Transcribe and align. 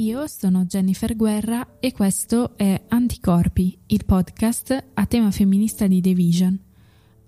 Io 0.00 0.28
sono 0.28 0.64
Jennifer 0.64 1.16
Guerra 1.16 1.80
e 1.80 1.90
questo 1.90 2.56
è 2.56 2.84
Anticorpi, 2.86 3.76
il 3.86 4.04
podcast 4.04 4.90
a 4.94 5.06
tema 5.06 5.32
femminista 5.32 5.88
di 5.88 6.00
The 6.00 6.14
Vision. 6.14 6.56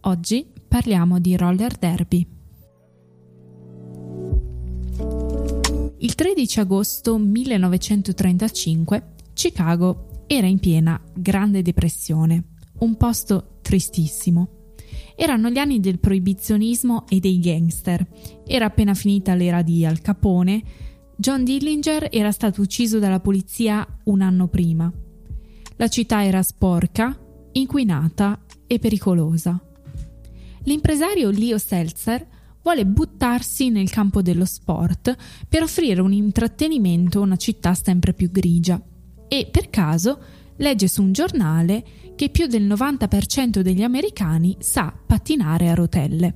Oggi 0.03 0.47
parliamo 0.69 1.19
di 1.19 1.37
roller 1.37 1.77
derby. 1.77 2.25
Il 5.99 6.15
13 6.15 6.61
agosto 6.61 7.19
1935 7.19 9.15
Chicago 9.33 10.25
era 10.29 10.47
in 10.47 10.61
piena 10.61 11.03
Grande 11.13 11.63
Depressione, 11.63 12.45
un 12.79 12.97
posto 12.97 13.59
tristissimo. 13.63 14.75
Erano 15.17 15.51
gli 15.51 15.59
anni 15.59 15.81
del 15.81 15.99
proibizionismo 15.99 17.07
e 17.09 17.19
dei 17.19 17.41
gangster. 17.41 18.07
Era 18.47 18.67
appena 18.67 18.95
finita 18.95 19.35
l'era 19.35 19.63
di 19.63 19.85
Al 19.85 20.01
Capone. 20.01 20.63
John 21.21 21.45
Dillinger 21.45 22.09
era 22.11 22.33
stato 22.33 22.63
ucciso 22.63 22.99
dalla 22.99 23.21
polizia 23.21 23.87
un 24.05 24.23
anno 24.23 24.49
prima. 24.49 24.91
La 25.77 25.89
città 25.89 26.25
era 26.25 26.43
sporca, 26.43 27.15
inquinata 27.53 28.41
e 28.67 28.79
pericolosa. 28.79 29.63
L'impresario 30.63 31.29
Leo 31.29 31.59
Seltzer 31.59 32.27
vuole 32.63 32.87
buttarsi 32.87 33.69
nel 33.69 33.91
campo 33.91 34.23
dello 34.23 34.47
sport 34.47 35.15
per 35.47 35.63
offrire 35.63 36.01
un 36.01 36.15
intrattenimento 36.15 37.19
a 37.19 37.25
una 37.25 37.37
città 37.37 37.75
sempre 37.75 38.15
più 38.15 38.31
grigia 38.31 38.83
e 39.29 39.47
per 39.53 39.69
caso 39.69 40.23
legge 40.57 40.89
su 40.89 41.03
un 41.03 41.13
giornale 41.13 41.85
che 42.17 42.31
più 42.31 42.47
del 42.47 42.67
90% 42.67 43.61
degli 43.61 43.83
americani 43.83 44.57
sa 44.59 44.91
pattinare 45.07 45.69
a 45.69 45.75
rotelle. 45.75 46.35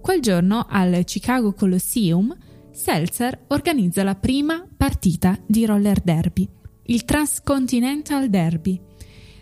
Quel 0.00 0.20
giorno 0.20 0.66
al 0.68 1.02
Chicago 1.04 1.52
Coliseum 1.52 2.32
Seltzer 2.76 3.46
organizza 3.48 4.02
la 4.02 4.16
prima 4.16 4.62
partita 4.76 5.38
di 5.46 5.64
roller 5.64 5.98
derby, 6.02 6.46
il 6.88 7.06
Transcontinental 7.06 8.28
Derby. 8.28 8.78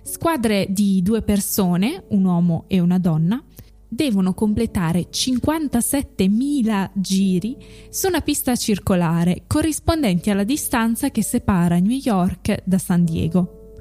Squadre 0.05 0.69
di 0.70 1.03
due 1.03 1.20
persone, 1.22 2.05
un 2.11 2.25
uomo 2.25 2.67
e 2.69 2.78
una 2.78 3.00
donna, 3.00 3.42
devono 3.89 4.34
completare 4.34 5.09
57.000 5.11 6.91
giri 6.94 7.56
su 7.91 8.06
una 8.06 8.20
pista 8.20 8.55
circolare 8.55 9.42
corrispondenti 9.48 10.31
alla 10.31 10.44
distanza 10.44 11.11
che 11.11 11.25
separa 11.25 11.81
New 11.81 11.98
York 12.00 12.62
da 12.64 12.78
San 12.78 13.05
Diego. 13.05 13.72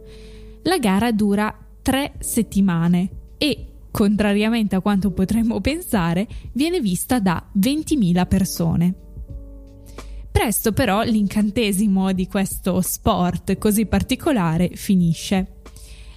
La 0.64 0.80
gara 0.80 1.12
dura 1.12 1.56
tre 1.84 2.14
settimane 2.18 3.10
e, 3.38 3.68
contrariamente 3.92 4.76
a 4.76 4.82
quanto 4.82 5.12
potremmo 5.12 5.62
pensare, 5.62 6.28
viene 6.54 6.82
vista 6.82 7.20
da 7.20 7.52
20.000 7.56 8.28
persone. 8.28 8.96
Presto 10.34 10.74
però 10.74 11.04
l'incantesimo 11.04 12.12
di 12.12 12.28
questo 12.28 12.82
sport 12.82 13.60
così 13.60 13.86
particolare 13.86 14.72
finisce. 14.74 15.62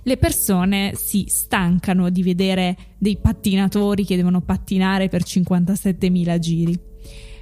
Le 0.03 0.17
persone 0.17 0.95
si 0.97 1.27
stancano 1.29 2.09
di 2.09 2.23
vedere 2.23 2.77
dei 2.97 3.19
pattinatori 3.19 4.07
che 4.07 4.17
devono 4.17 4.41
pattinare 4.41 5.09
per 5.11 5.23
57.000 5.23 6.39
giri. 6.39 6.81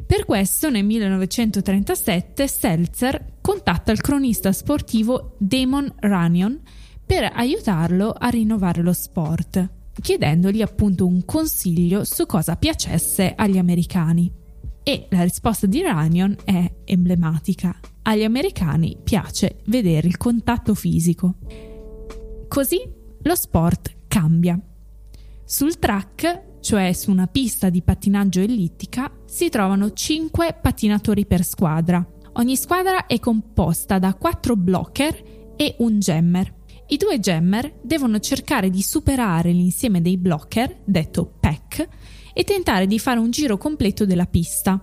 Per 0.05 0.25
questo 0.27 0.69
nel 0.69 0.85
1937 0.85 2.49
Seltzer 2.49 3.35
contatta 3.41 3.93
il 3.93 4.01
cronista 4.01 4.51
sportivo 4.51 5.37
Damon 5.39 5.91
Runyon 6.01 6.61
per 7.07 7.31
aiutarlo 7.33 8.11
a 8.11 8.29
rinnovare 8.29 8.83
lo 8.83 8.93
sport, 8.93 9.71
chiedendogli 10.03 10.61
appunto 10.61 11.07
un 11.07 11.25
consiglio 11.25 12.03
su 12.03 12.27
cosa 12.27 12.57
piacesse 12.57 13.33
agli 13.37 13.59
americani. 13.59 14.43
E 14.87 15.07
la 15.09 15.23
risposta 15.23 15.67
di 15.67 15.81
Runyon 15.81 16.37
è 16.45 16.71
emblematica. 16.85 17.75
Agli 18.03 18.23
americani 18.23 18.99
piace 19.03 19.63
vedere 19.69 20.07
il 20.07 20.19
contatto 20.19 20.75
fisico. 20.75 21.37
Così 22.47 22.83
lo 23.23 23.35
sport 23.35 23.95
cambia. 24.07 24.61
Sul 25.43 25.79
track, 25.79 26.61
cioè 26.61 26.93
su 26.93 27.11
una 27.11 27.27
pista 27.27 27.71
di 27.71 27.81
pattinaggio 27.81 28.41
ellittica, 28.41 29.11
si 29.25 29.49
trovano 29.49 29.91
5 29.91 30.59
pattinatori 30.61 31.25
per 31.25 31.45
squadra. 31.45 32.07
Ogni 32.35 32.57
squadra 32.57 33.07
è 33.07 33.19
composta 33.19 33.99
da 33.99 34.13
4 34.13 34.55
blocker 34.55 35.53
e 35.57 35.77
un 35.79 35.99
jammer. 35.99 36.53
I 36.89 36.99
due 36.99 37.19
jammer 37.21 37.81
devono 37.83 38.19
cercare 38.19 38.69
di 38.69 38.83
superare 38.83 39.51
l'insieme 39.51 40.03
dei 40.03 40.19
blocker, 40.19 40.83
detto 40.85 41.25
pack, 41.41 41.89
e 42.35 42.45
tentare 42.45 42.87
di 42.87 42.99
fare 42.99 43.19
un 43.19 43.31
giro 43.31 43.57
completo 43.57 44.05
della 44.05 44.27
pista. 44.27 44.79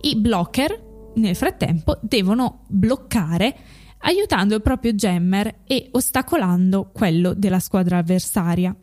I 0.00 0.16
blocker, 0.16 1.12
nel 1.16 1.36
frattempo, 1.36 1.98
devono 2.00 2.64
bloccare 2.68 3.56
aiutando 3.98 4.54
il 4.54 4.62
proprio 4.62 4.92
jammer 4.92 5.62
e 5.66 5.88
ostacolando 5.90 6.90
quello 6.94 7.34
della 7.34 7.58
squadra 7.58 7.98
avversaria. 7.98 8.74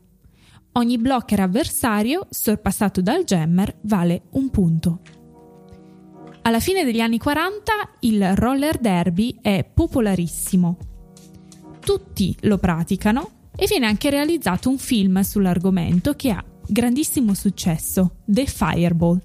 Ogni 0.74 0.98
blocker 0.98 1.40
avversario 1.40 2.28
sorpassato 2.30 3.02
dal 3.02 3.24
jammer 3.24 3.78
vale 3.84 4.24
un 4.32 4.50
punto. 4.50 5.00
Alla 6.42 6.60
fine 6.60 6.84
degli 6.84 7.00
anni 7.00 7.18
40 7.18 7.72
il 8.02 8.36
roller 8.36 8.78
derby 8.78 9.40
è 9.42 9.64
popolarissimo 9.64 10.78
tutti 11.86 12.36
lo 12.42 12.58
praticano 12.58 13.50
e 13.56 13.68
viene 13.70 13.86
anche 13.86 14.10
realizzato 14.10 14.70
un 14.70 14.80
film 14.80 15.22
sull'argomento 15.22 16.16
che 16.16 16.32
ha 16.32 16.44
grandissimo 16.68 17.34
successo, 17.34 18.18
The 18.26 18.46
Fireball, 18.46 19.22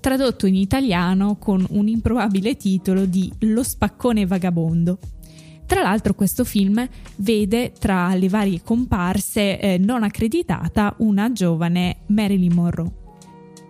tradotto 0.00 0.46
in 0.46 0.54
italiano 0.54 1.36
con 1.36 1.64
un 1.70 1.88
improbabile 1.88 2.56
titolo 2.56 3.04
di 3.04 3.32
Lo 3.40 3.62
spaccone 3.62 4.26
vagabondo. 4.26 4.98
Tra 5.66 5.82
l'altro 5.82 6.14
questo 6.14 6.44
film 6.44 6.88
vede 7.16 7.72
tra 7.78 8.14
le 8.14 8.28
varie 8.28 8.62
comparse 8.62 9.60
eh, 9.60 9.78
non 9.78 10.02
accreditata 10.02 10.94
una 10.98 11.30
giovane 11.30 11.98
Marilyn 12.06 12.54
Monroe. 12.54 12.92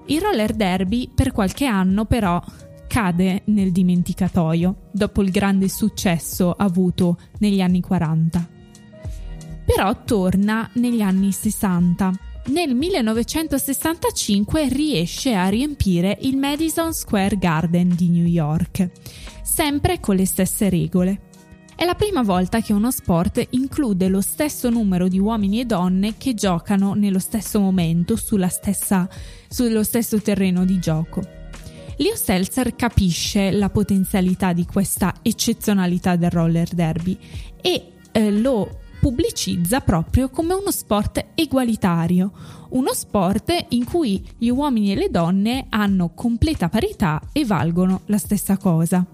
Il 0.07 0.21
roller 0.21 0.55
derby 0.55 1.11
per 1.13 1.33
qualche 1.33 1.67
anno 1.67 2.05
però 2.05 2.41
cade 2.87 3.43
nel 3.47 3.73
dimenticatoio 3.73 4.89
dopo 4.93 5.23
il 5.23 5.31
grande 5.31 5.69
successo 5.69 6.53
avuto 6.53 7.19
negli 7.39 7.61
anni 7.61 7.81
40. 7.81 8.49
Però 9.67 10.05
torna 10.05 10.71
negli 10.75 11.03
anni 11.03 11.31
60. 11.31 12.28
Nel 12.49 12.75
1965 12.75 14.69
riesce 14.69 15.35
a 15.35 15.49
riempire 15.49 16.17
il 16.23 16.39
Madison 16.39 16.95
Square 16.95 17.37
Garden 17.37 17.95
di 17.95 18.09
New 18.09 18.25
York, 18.25 18.89
sempre 19.43 20.01
con 20.01 20.17
le 20.17 20.25
stesse 20.25 20.71
regole. 20.71 21.21
È 21.77 21.85
la 21.85 21.95
prima 21.95 22.23
volta 22.23 22.63
che 22.63 22.73
uno 22.73 22.91
sport 22.91 23.49
include 23.51 24.09
lo 24.09 24.23
stesso 24.23 24.71
numero 24.71 25.09
di 25.09 25.19
uomini 25.19 25.61
e 25.61 25.67
donne 25.67 26.17
che 26.17 26.33
giocano 26.33 26.95
nello 26.95 27.19
stesso 27.19 27.61
momento 27.61 28.17
stessa, 28.17 29.07
sullo 29.47 29.83
stesso 29.83 30.19
terreno 30.23 30.65
di 30.65 30.79
gioco. 30.79 31.21
Leo 31.97 32.17
Seltzer 32.17 32.75
capisce 32.75 33.51
la 33.51 33.69
potenzialità 33.69 34.55
di 34.55 34.65
questa 34.65 35.17
eccezionalità 35.21 36.17
del 36.17 36.31
roller 36.31 36.69
derby 36.69 37.19
e 37.61 37.93
eh, 38.11 38.31
lo 38.31 38.87
pubblicizza 39.01 39.81
proprio 39.81 40.29
come 40.29 40.55
uno 40.55 40.71
sport 40.71 41.27
egualitario, 41.35 42.31
uno 42.71 42.93
sport 42.93 43.67
in 43.69 43.85
cui 43.85 44.27
gli 44.37 44.49
uomini 44.49 44.93
e 44.93 44.97
le 44.97 45.11
donne 45.11 45.67
hanno 45.69 46.11
completa 46.15 46.69
parità 46.69 47.21
e 47.33 47.45
valgono 47.45 48.03
la 48.07 48.19
stessa 48.19 48.57
cosa. 48.57 49.05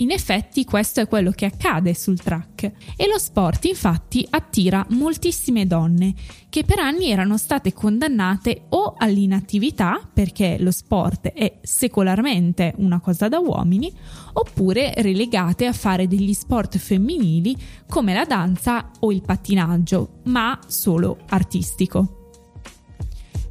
In 0.00 0.12
effetti 0.12 0.64
questo 0.64 1.00
è 1.00 1.08
quello 1.08 1.32
che 1.32 1.46
accade 1.46 1.92
sul 1.92 2.20
track 2.20 2.72
e 2.96 3.08
lo 3.08 3.18
sport 3.18 3.64
infatti 3.64 4.24
attira 4.30 4.86
moltissime 4.90 5.66
donne 5.66 6.14
che 6.48 6.62
per 6.62 6.78
anni 6.78 7.10
erano 7.10 7.36
state 7.36 7.72
condannate 7.72 8.66
o 8.68 8.94
all'inattività 8.96 10.08
perché 10.12 10.56
lo 10.60 10.70
sport 10.70 11.32
è 11.32 11.58
secolarmente 11.62 12.74
una 12.76 13.00
cosa 13.00 13.28
da 13.28 13.40
uomini 13.40 13.92
oppure 14.34 14.92
relegate 14.98 15.66
a 15.66 15.72
fare 15.72 16.06
degli 16.06 16.32
sport 16.32 16.78
femminili 16.78 17.56
come 17.88 18.14
la 18.14 18.24
danza 18.24 18.92
o 19.00 19.10
il 19.10 19.22
pattinaggio 19.22 20.20
ma 20.24 20.56
solo 20.68 21.18
artistico. 21.30 22.18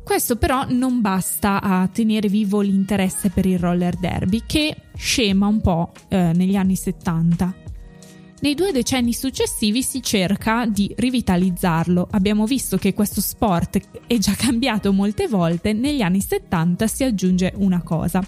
Questo 0.07 0.38
però 0.38 0.66
non 0.69 1.01
basta 1.01 1.62
a 1.62 1.86
tenere 1.89 2.30
vivo 2.30 2.62
l'interesse 2.62 3.30
per 3.30 3.45
il 3.45 3.60
roller 3.60 3.98
derby, 3.98 4.44
che 4.48 4.83
scema 4.98 5.48
un 5.48 5.62
po' 5.62 5.92
eh, 6.10 6.32
negli 6.34 6.56
anni 6.56 6.76
70. 6.76 7.66
Nei 8.40 8.54
due 8.54 8.72
decenni 8.72 9.14
successivi 9.14 9.82
si 9.82 10.00
cerca 10.04 10.68
di 10.68 10.94
rivitalizzarlo. 10.96 12.08
Abbiamo 12.12 12.46
visto 12.46 12.78
che 12.78 12.94
questo 12.94 13.20
sport 13.20 13.80
è 14.06 14.18
già 14.20 14.34
cambiato 14.34 14.94
molte 14.94 15.28
volte, 15.28 15.74
negli 15.74 16.02
anni 16.02 16.22
70 16.22 16.86
si 16.86 17.04
aggiunge 17.04 17.54
una 17.56 17.82
cosa, 17.82 18.24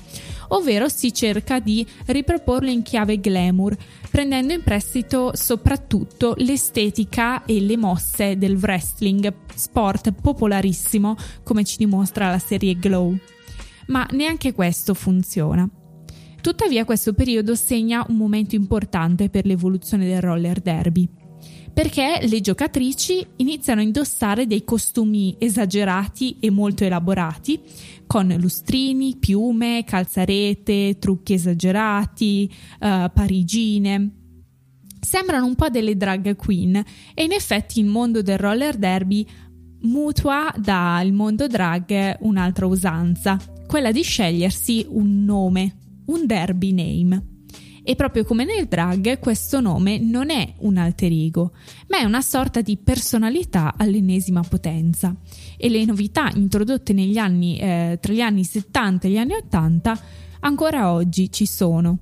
ovvero 0.47 0.89
si 0.89 1.13
cerca 1.13 1.59
di 1.59 1.85
riproporlo 2.07 2.71
in 2.71 2.81
chiave 2.81 3.19
glamour, 3.19 3.77
prendendo 4.09 4.53
in 4.53 4.63
prestito 4.63 5.29
soprattutto 5.35 6.33
l'estetica 6.37 7.45
e 7.45 7.61
le 7.61 7.77
mosse 7.77 8.35
del 8.35 8.55
wrestling, 8.55 9.31
sport 9.53 10.11
popolarissimo 10.11 11.15
come 11.43 11.63
ci 11.63 11.77
dimostra 11.77 12.31
la 12.31 12.39
serie 12.39 12.73
Glow. 12.73 13.15
Ma 13.87 14.07
neanche 14.11 14.53
questo 14.53 14.95
funziona. 14.95 15.69
Tuttavia 16.41 16.85
questo 16.85 17.13
periodo 17.13 17.55
segna 17.55 18.05
un 18.07 18.15
momento 18.15 18.55
importante 18.55 19.29
per 19.29 19.45
l'evoluzione 19.45 20.07
del 20.07 20.21
roller 20.21 20.59
derby 20.59 21.09
perché 21.79 22.19
le 22.23 22.41
giocatrici 22.41 23.25
iniziano 23.37 23.79
a 23.79 23.83
indossare 23.83 24.47
dei 24.47 24.65
costumi 24.65 25.35
esagerati 25.39 26.35
e 26.41 26.49
molto 26.49 26.83
elaborati, 26.83 27.57
con 28.05 28.35
lustrini, 28.37 29.15
piume, 29.17 29.85
calzarete, 29.85 30.97
trucchi 30.99 31.35
esagerati, 31.35 32.51
uh, 32.81 33.09
parigine. 33.13 34.11
Sembrano 34.99 35.45
un 35.45 35.55
po' 35.55 35.69
delle 35.69 35.95
drag 35.95 36.35
queen 36.35 36.83
e 37.13 37.23
in 37.23 37.31
effetti 37.31 37.79
il 37.79 37.85
mondo 37.85 38.21
del 38.21 38.37
roller 38.37 38.75
derby 38.75 39.25
mutua 39.83 40.53
dal 40.57 41.13
mondo 41.13 41.47
drag 41.47 42.17
un'altra 42.19 42.65
usanza, 42.65 43.39
quella 43.65 43.93
di 43.93 44.01
scegliersi 44.01 44.85
un 44.89 45.23
nome, 45.23 45.77
un 46.09 46.25
derby 46.25 46.71
name. 46.71 47.23
E 47.83 47.95
proprio 47.95 48.23
come 48.23 48.45
nel 48.45 48.67
drag, 48.67 49.17
questo 49.19 49.61
nome 49.61 49.97
non 49.97 50.29
è 50.29 50.53
un 50.59 50.77
alter 50.77 51.11
ego, 51.11 51.53
ma 51.87 51.97
è 51.97 52.03
una 52.03 52.21
sorta 52.21 52.61
di 52.61 52.77
personalità 52.77 53.73
all'ennesima 53.77 54.41
potenza. 54.41 55.15
E 55.57 55.69
le 55.69 55.85
novità 55.85 56.29
introdotte 56.35 56.93
negli 56.93 57.17
anni, 57.17 57.57
eh, 57.57 57.97
tra 57.99 58.13
gli 58.13 58.21
anni 58.21 58.43
70 58.43 59.07
e 59.07 59.11
gli 59.11 59.17
anni 59.17 59.33
80 59.33 59.99
ancora 60.41 60.91
oggi 60.91 61.31
ci 61.31 61.47
sono. 61.47 61.97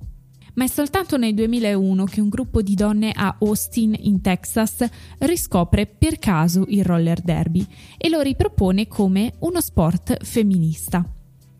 Ma 0.54 0.64
è 0.64 0.68
soltanto 0.68 1.16
nel 1.16 1.34
2001 1.34 2.04
che 2.04 2.20
un 2.20 2.28
gruppo 2.28 2.62
di 2.62 2.74
donne 2.74 3.12
a 3.14 3.36
Austin, 3.40 3.94
in 3.96 4.20
Texas, 4.20 4.84
riscopre 5.18 5.86
per 5.86 6.18
caso 6.18 6.64
il 6.66 6.84
roller 6.84 7.20
derby 7.20 7.64
e 7.96 8.08
lo 8.08 8.20
ripropone 8.20 8.88
come 8.88 9.34
uno 9.38 9.60
sport 9.60 10.22
femminista 10.24 11.17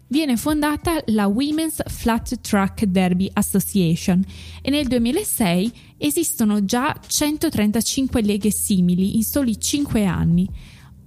viene 0.09 0.37
fondata 0.37 1.03
la 1.07 1.27
Women's 1.27 1.83
Flat 1.87 2.41
Track 2.41 2.85
Derby 2.85 3.31
Association 3.33 4.23
e 4.63 4.71
nel 4.71 4.87
2006 4.87 5.73
esistono 5.97 6.65
già 6.65 6.99
135 7.05 8.23
leghe 8.23 8.51
simili 8.51 9.17
in 9.17 9.23
soli 9.23 9.59
5 9.59 10.05
anni. 10.05 10.49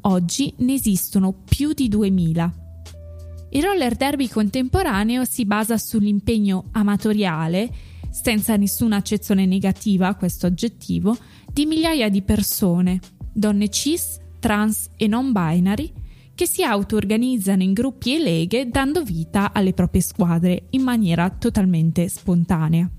Oggi 0.02 0.54
ne 0.58 0.74
esistono 0.74 1.34
più 1.34 1.74
di 1.74 1.88
2000. 1.88 2.56
Il 3.54 3.64
roller 3.64 3.96
derby 3.96 4.28
contemporaneo 4.30 5.26
si 5.26 5.46
basa 5.46 5.78
sull'impegno 5.78 6.70
amatoriale, 6.72 7.70
senza 8.10 8.56
nessuna 8.56 8.96
accezione 8.98 9.46
negativa 9.46 10.08
a 10.08 10.16
questo 10.16 10.46
aggettivo, 10.46 11.18
di 11.52 11.66
migliaia 11.66 12.10
di 12.10 12.22
persone, 12.22 13.00
donne 13.34 13.70
cis, 13.70 14.20
trans 14.40 14.90
e 14.96 15.08
non 15.08 15.34
binary, 15.34 15.92
che 16.42 16.48
si 16.48 16.64
auto-organizzano 16.64 17.62
in 17.62 17.72
gruppi 17.72 18.16
e 18.16 18.20
leghe 18.20 18.68
dando 18.68 19.04
vita 19.04 19.54
alle 19.54 19.74
proprie 19.74 20.02
squadre 20.02 20.64
in 20.72 20.82
maniera 20.82 21.30
totalmente 21.30 22.10
spontanea. 22.10 22.90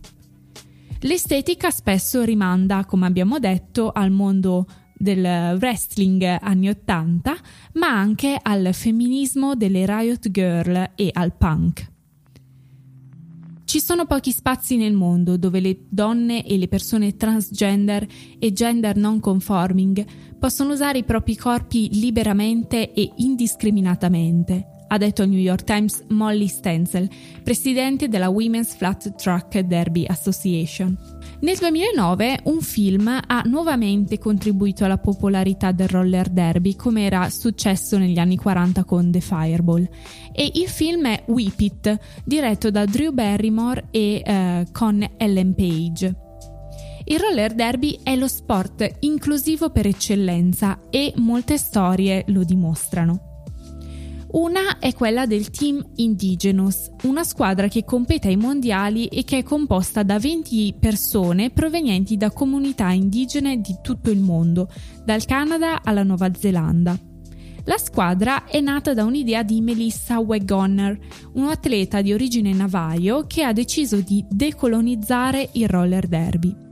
L'estetica 1.01 1.73
spesso 1.73 2.23
rimanda, 2.23 2.85
come 2.85 3.07
abbiamo 3.07 3.41
detto, 3.41 3.91
al 3.91 4.13
mondo 4.13 4.65
del 4.95 5.57
wrestling 5.59 6.23
anni 6.41 6.69
80, 6.69 7.37
ma 7.73 7.89
anche 7.89 8.39
al 8.41 8.73
femminismo 8.73 9.57
delle 9.57 9.87
Riot 9.87 10.31
Girl 10.31 10.93
e 10.95 11.11
al 11.13 11.35
punk. 11.35 11.91
Ci 13.65 13.81
sono 13.81 14.07
pochi 14.07 14.31
spazi 14.31 14.77
nel 14.77 14.93
mondo 14.93 15.37
dove 15.37 15.59
le 15.59 15.79
donne 15.89 16.47
e 16.47 16.59
le 16.59 16.69
persone 16.69 17.17
transgender 17.17 18.07
e 18.39 18.53
gender 18.53 18.97
non 18.97 19.19
conforming 19.19 20.05
possono 20.43 20.73
usare 20.73 20.99
i 20.99 21.05
propri 21.05 21.37
corpi 21.37 22.01
liberamente 22.01 22.93
e 22.93 23.13
indiscriminatamente, 23.19 24.67
ha 24.89 24.99
detto 24.99 25.23
al 25.23 25.29
New 25.29 25.39
York 25.39 25.63
Times 25.63 26.03
Molly 26.09 26.49
Stenzel, 26.49 27.09
presidente 27.45 28.09
della 28.09 28.29
Women's 28.29 28.75
Flat 28.75 29.15
Truck 29.15 29.57
Derby 29.61 30.05
Association. 30.05 30.99
Nel 31.43 31.57
2009 31.59 32.41
un 32.47 32.61
film 32.61 33.21
ha 33.25 33.43
nuovamente 33.45 34.19
contribuito 34.19 34.85
alla 34.85 34.99
popolarità 34.99 35.71
del 35.71 35.87
roller 35.87 36.29
derby 36.29 36.75
come 36.75 37.05
era 37.05 37.31
successo 37.31 37.97
negli 37.97 38.19
anni 38.19 38.37
40 38.37 38.83
con 38.83 39.13
The 39.13 39.21
Fireball 39.21 39.89
e 40.33 40.51
il 40.55 40.67
film 40.67 41.07
è 41.07 41.23
Whip 41.29 41.61
It, 41.61 41.99
diretto 42.25 42.73
da 42.73 42.85
Drew 42.85 43.13
Barrymore 43.13 43.85
e 43.93 44.23
uh, 44.27 44.73
con 44.73 45.09
Ellen 45.19 45.55
Page. 45.55 46.31
Il 47.05 47.19
roller 47.19 47.55
derby 47.55 47.99
è 48.03 48.17
lo 48.17 48.29
sport 48.29 48.99
inclusivo 49.01 49.71
per 49.71 49.87
eccellenza 49.87 50.79
e 50.91 51.13
molte 51.17 51.59
storie 51.59 52.25
lo 52.29 52.45
dimostrano. 52.45 53.31
Una 54.33 54.79
è 54.79 54.95
quella 54.95 55.27
del 55.27 55.51
Team 55.51 55.85
Indigenous, 55.97 56.91
una 57.03 57.23
squadra 57.23 57.69
che 57.69 57.85
compete 57.85 58.29
ai 58.29 58.37
mondiali 58.37 59.07
e 59.09 59.25
che 59.25 59.39
è 59.39 59.43
composta 59.43 60.03
da 60.03 60.19
20 60.19 60.77
persone 60.81 61.51
provenienti 61.51 62.17
da 62.17 62.31
comunità 62.31 62.89
indigene 62.93 63.61
di 63.61 63.77
tutto 63.83 64.11
il 64.11 64.21
mondo, 64.21 64.71
dal 65.05 65.27
Canada 65.27 65.83
alla 65.83 66.03
Nuova 66.03 66.33
Zelanda. 66.33 66.99
La 67.65 67.77
squadra 67.77 68.47
è 68.47 68.61
nata 68.61 68.95
da 68.95 69.05
un'idea 69.05 69.43
di 69.43 69.61
Melissa 69.61 70.19
Wagoner, 70.19 70.99
un 71.35 71.49
atleta 71.49 72.01
di 72.01 72.15
origine 72.15 72.55
navajo 72.55 73.27
che 73.27 73.45
ha 73.45 73.53
deciso 73.53 74.01
di 74.01 74.25
decolonizzare 74.29 75.51
il 75.53 75.69
roller 75.69 76.09
derby. 76.09 76.71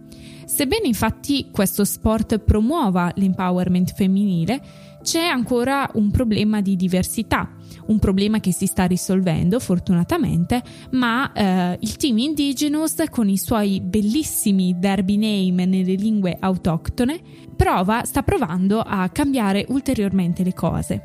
Sebbene 0.51 0.89
infatti 0.89 1.49
questo 1.53 1.85
sport 1.85 2.41
promuova 2.41 3.13
l'empowerment 3.15 3.95
femminile, 3.95 4.61
c'è 5.01 5.23
ancora 5.23 5.89
un 5.95 6.11
problema 6.11 6.61
di 6.61 6.75
diversità, 6.75 7.49
un 7.87 8.01
problema 8.01 8.41
che 8.41 8.53
si 8.53 8.67
sta 8.67 8.85
risolvendo 8.85 9.61
fortunatamente, 9.61 10.61
ma 10.91 11.33
eh, 11.33 11.79
il 11.81 11.95
team 11.95 12.19
Indigenous 12.19 12.97
con 13.11 13.29
i 13.29 13.39
suoi 13.39 13.81
bellissimi 13.81 14.77
derby 14.77 15.17
name 15.17 15.67
nelle 15.67 15.95
lingue 15.95 16.37
autoctone 16.39 17.21
prova, 17.55 18.05
sta 18.05 18.23
provando 18.23 18.81
a 18.81 19.09
cambiare 19.09 19.65
ulteriormente 19.69 20.43
le 20.43 20.53
cose. 20.53 21.03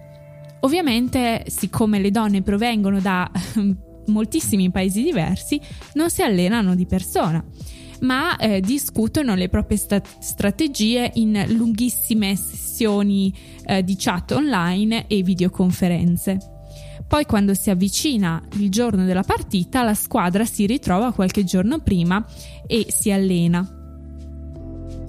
Ovviamente, 0.61 1.43
siccome 1.47 1.99
le 1.99 2.09
donne 2.09 2.41
provengono 2.41 2.99
da 2.99 3.29
moltissimi 4.07 4.71
paesi 4.71 5.03
diversi, 5.03 5.61
non 5.93 6.09
si 6.09 6.23
allenano 6.23 6.73
di 6.73 6.87
persona 6.87 7.45
ma 8.05 8.37
eh, 8.37 8.61
discutono 8.61 9.35
le 9.35 9.49
proprie 9.49 9.77
sta- 9.77 10.01
strategie 10.19 11.11
in 11.15 11.43
lunghissime 11.49 12.35
sessioni 12.35 13.33
eh, 13.65 13.83
di 13.83 13.95
chat 13.97 14.31
online 14.31 15.07
e 15.07 15.23
videoconferenze. 15.23 16.51
Poi 17.07 17.25
quando 17.25 17.53
si 17.53 17.69
avvicina 17.69 18.41
il 18.53 18.69
giorno 18.69 19.05
della 19.05 19.23
partita, 19.23 19.83
la 19.83 19.93
squadra 19.93 20.45
si 20.45 20.65
ritrova 20.65 21.13
qualche 21.13 21.43
giorno 21.43 21.79
prima 21.79 22.25
e 22.65 22.87
si 22.89 23.11
allena. 23.11 23.67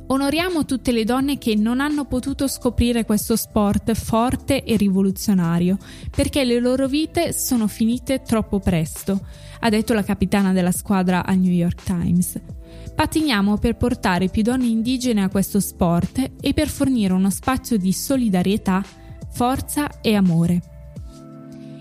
Onoriamo 0.08 0.64
tutte 0.64 0.92
le 0.92 1.04
donne 1.04 1.36
che 1.36 1.56
non 1.56 1.80
hanno 1.80 2.04
potuto 2.04 2.46
scoprire 2.46 3.04
questo 3.04 3.34
sport 3.34 3.92
forte 3.94 4.62
e 4.62 4.76
rivoluzionario, 4.76 5.78
perché 6.14 6.44
le 6.44 6.60
loro 6.60 6.86
vite 6.86 7.32
sono 7.32 7.66
finite 7.66 8.22
troppo 8.22 8.60
presto, 8.60 9.26
ha 9.60 9.68
detto 9.68 9.94
la 9.94 10.04
capitana 10.04 10.52
della 10.52 10.70
squadra 10.70 11.24
al 11.24 11.38
New 11.38 11.52
York 11.52 11.82
Times. 11.82 12.55
Patiniamo 12.96 13.58
per 13.58 13.76
portare 13.76 14.28
più 14.28 14.40
donne 14.40 14.64
indigene 14.64 15.22
a 15.22 15.28
questo 15.28 15.60
sport 15.60 16.30
e 16.40 16.54
per 16.54 16.68
fornire 16.68 17.12
uno 17.12 17.28
spazio 17.28 17.76
di 17.76 17.92
solidarietà, 17.92 18.82
forza 19.28 20.00
e 20.00 20.14
amore. 20.14 20.62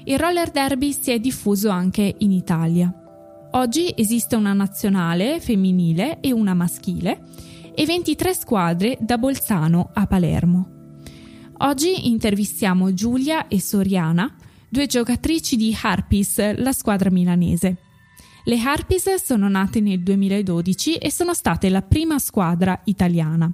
Il 0.03 0.19
roller 0.19 0.51
derby 0.51 0.91
si 0.91 1.12
è 1.12 1.19
diffuso 1.19 1.69
anche 1.69 2.15
in 2.17 2.31
Italia. 2.31 2.93
Oggi 3.51 3.93
esiste 3.95 4.36
una 4.36 4.51
nazionale 4.51 5.39
femminile 5.39 6.19
e 6.19 6.34
una 6.34 6.53
maschile 6.53 7.24
e 7.74 7.86
23 7.86 8.34
squadre 8.34 8.98
da 9.00 9.17
Bolzano 9.17 9.91
a 9.93 10.05
Palermo. 10.07 10.69
Oggi 11.60 12.10
intervistiamo 12.10 12.93
Giulia 12.93 13.48
e 13.48 13.62
Soriana, 13.62 14.36
due 14.67 14.86
giocatrici 14.86 15.55
di 15.55 15.74
Harpies, 15.81 16.57
la 16.57 16.74
squadra 16.74 17.10
milanese. 17.10 17.85
Le 18.48 18.60
Harpies 18.60 19.16
sono 19.16 19.50
nate 19.50 19.80
nel 19.80 20.02
2012 20.02 20.98
e 20.98 21.12
sono 21.12 21.34
state 21.34 21.68
la 21.70 21.82
prima 21.82 22.20
squadra 22.20 22.80
italiana. 22.84 23.52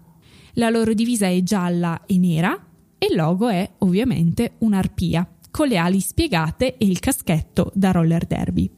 La 0.56 0.70
loro 0.70 0.94
divisa 0.94 1.28
è 1.28 1.42
gialla 1.44 2.02
e 2.06 2.18
nera 2.18 2.54
e 2.98 3.08
il 3.10 3.16
logo 3.16 3.48
è 3.48 3.70
ovviamente 3.80 4.56
un'arpia, 4.58 5.26
con 5.50 5.70
le 5.70 5.78
ali 5.78 6.02
spiegate 6.02 6.76
e 6.76 6.86
il 6.86 7.00
caschetto 7.00 7.72
da 7.74 7.92
roller 7.92 8.26
derby. 8.26 8.70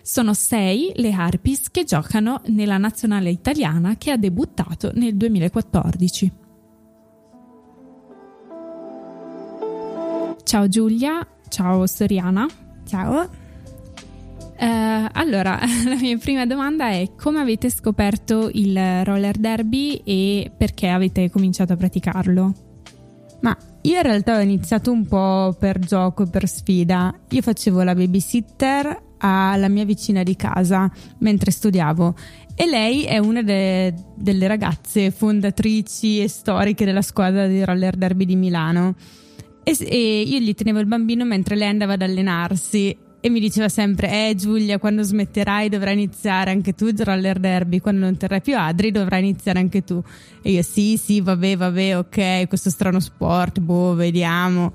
Sono 0.00 0.32
sei 0.32 0.92
le 0.94 1.10
Harpies 1.10 1.72
che 1.72 1.82
giocano 1.82 2.40
nella 2.46 2.78
nazionale 2.78 3.30
italiana 3.30 3.96
che 3.96 4.12
ha 4.12 4.16
debuttato 4.16 4.92
nel 4.94 5.16
2014. 5.16 6.32
Ciao 10.44 10.68
Giulia, 10.68 11.26
ciao 11.48 11.84
Soriana. 11.88 12.46
Ciao. 12.86 13.41
Uh, 14.62 15.08
allora, 15.14 15.58
la 15.86 15.96
mia 15.96 16.16
prima 16.18 16.46
domanda 16.46 16.90
è 16.90 17.14
come 17.16 17.40
avete 17.40 17.68
scoperto 17.68 18.48
il 18.52 19.02
roller 19.02 19.36
derby 19.36 20.00
e 20.04 20.52
perché 20.56 20.86
avete 20.86 21.30
cominciato 21.30 21.72
a 21.72 21.76
praticarlo? 21.76 22.54
Ma 23.40 23.56
io 23.80 23.96
in 23.96 24.02
realtà 24.02 24.36
ho 24.36 24.40
iniziato 24.40 24.92
un 24.92 25.04
po' 25.04 25.56
per 25.58 25.80
gioco, 25.80 26.26
per 26.26 26.46
sfida. 26.46 27.12
Io 27.30 27.42
facevo 27.42 27.82
la 27.82 27.96
babysitter 27.96 29.02
alla 29.18 29.66
mia 29.66 29.84
vicina 29.84 30.22
di 30.22 30.36
casa 30.36 30.88
mentre 31.18 31.50
studiavo 31.50 32.14
e 32.54 32.66
lei 32.66 33.02
è 33.02 33.18
una 33.18 33.42
de- 33.42 33.92
delle 34.14 34.46
ragazze 34.46 35.10
fondatrici 35.10 36.22
e 36.22 36.28
storiche 36.28 36.84
della 36.84 37.02
squadra 37.02 37.48
di 37.48 37.64
roller 37.64 37.96
derby 37.96 38.26
di 38.26 38.36
Milano. 38.36 38.94
E, 39.64 39.76
e 39.80 40.20
io 40.20 40.38
gli 40.38 40.54
tenevo 40.54 40.78
il 40.78 40.86
bambino 40.86 41.24
mentre 41.24 41.56
lei 41.56 41.68
andava 41.68 41.94
ad 41.94 42.02
allenarsi 42.02 42.96
e 43.24 43.30
mi 43.30 43.38
diceva 43.38 43.68
sempre: 43.68 44.28
Eh, 44.28 44.34
Giulia, 44.34 44.78
quando 44.78 45.02
smetterai 45.02 45.68
dovrai 45.68 45.94
iniziare 45.94 46.50
anche 46.50 46.74
tu 46.74 46.86
il 46.86 46.98
roller 46.98 47.38
derby. 47.38 47.78
Quando 47.78 48.00
non 48.00 48.16
terrai 48.16 48.40
più 48.40 48.58
Adri, 48.58 48.90
dovrai 48.90 49.20
iniziare 49.20 49.60
anche 49.60 49.84
tu. 49.84 50.02
E 50.42 50.50
io: 50.50 50.62
Sì, 50.62 50.96
sì, 50.96 51.20
vabbè, 51.20 51.56
vabbè, 51.56 51.98
ok, 51.98 52.48
questo 52.48 52.68
strano 52.68 52.98
sport, 52.98 53.60
boh, 53.60 53.94
vediamo 53.94 54.72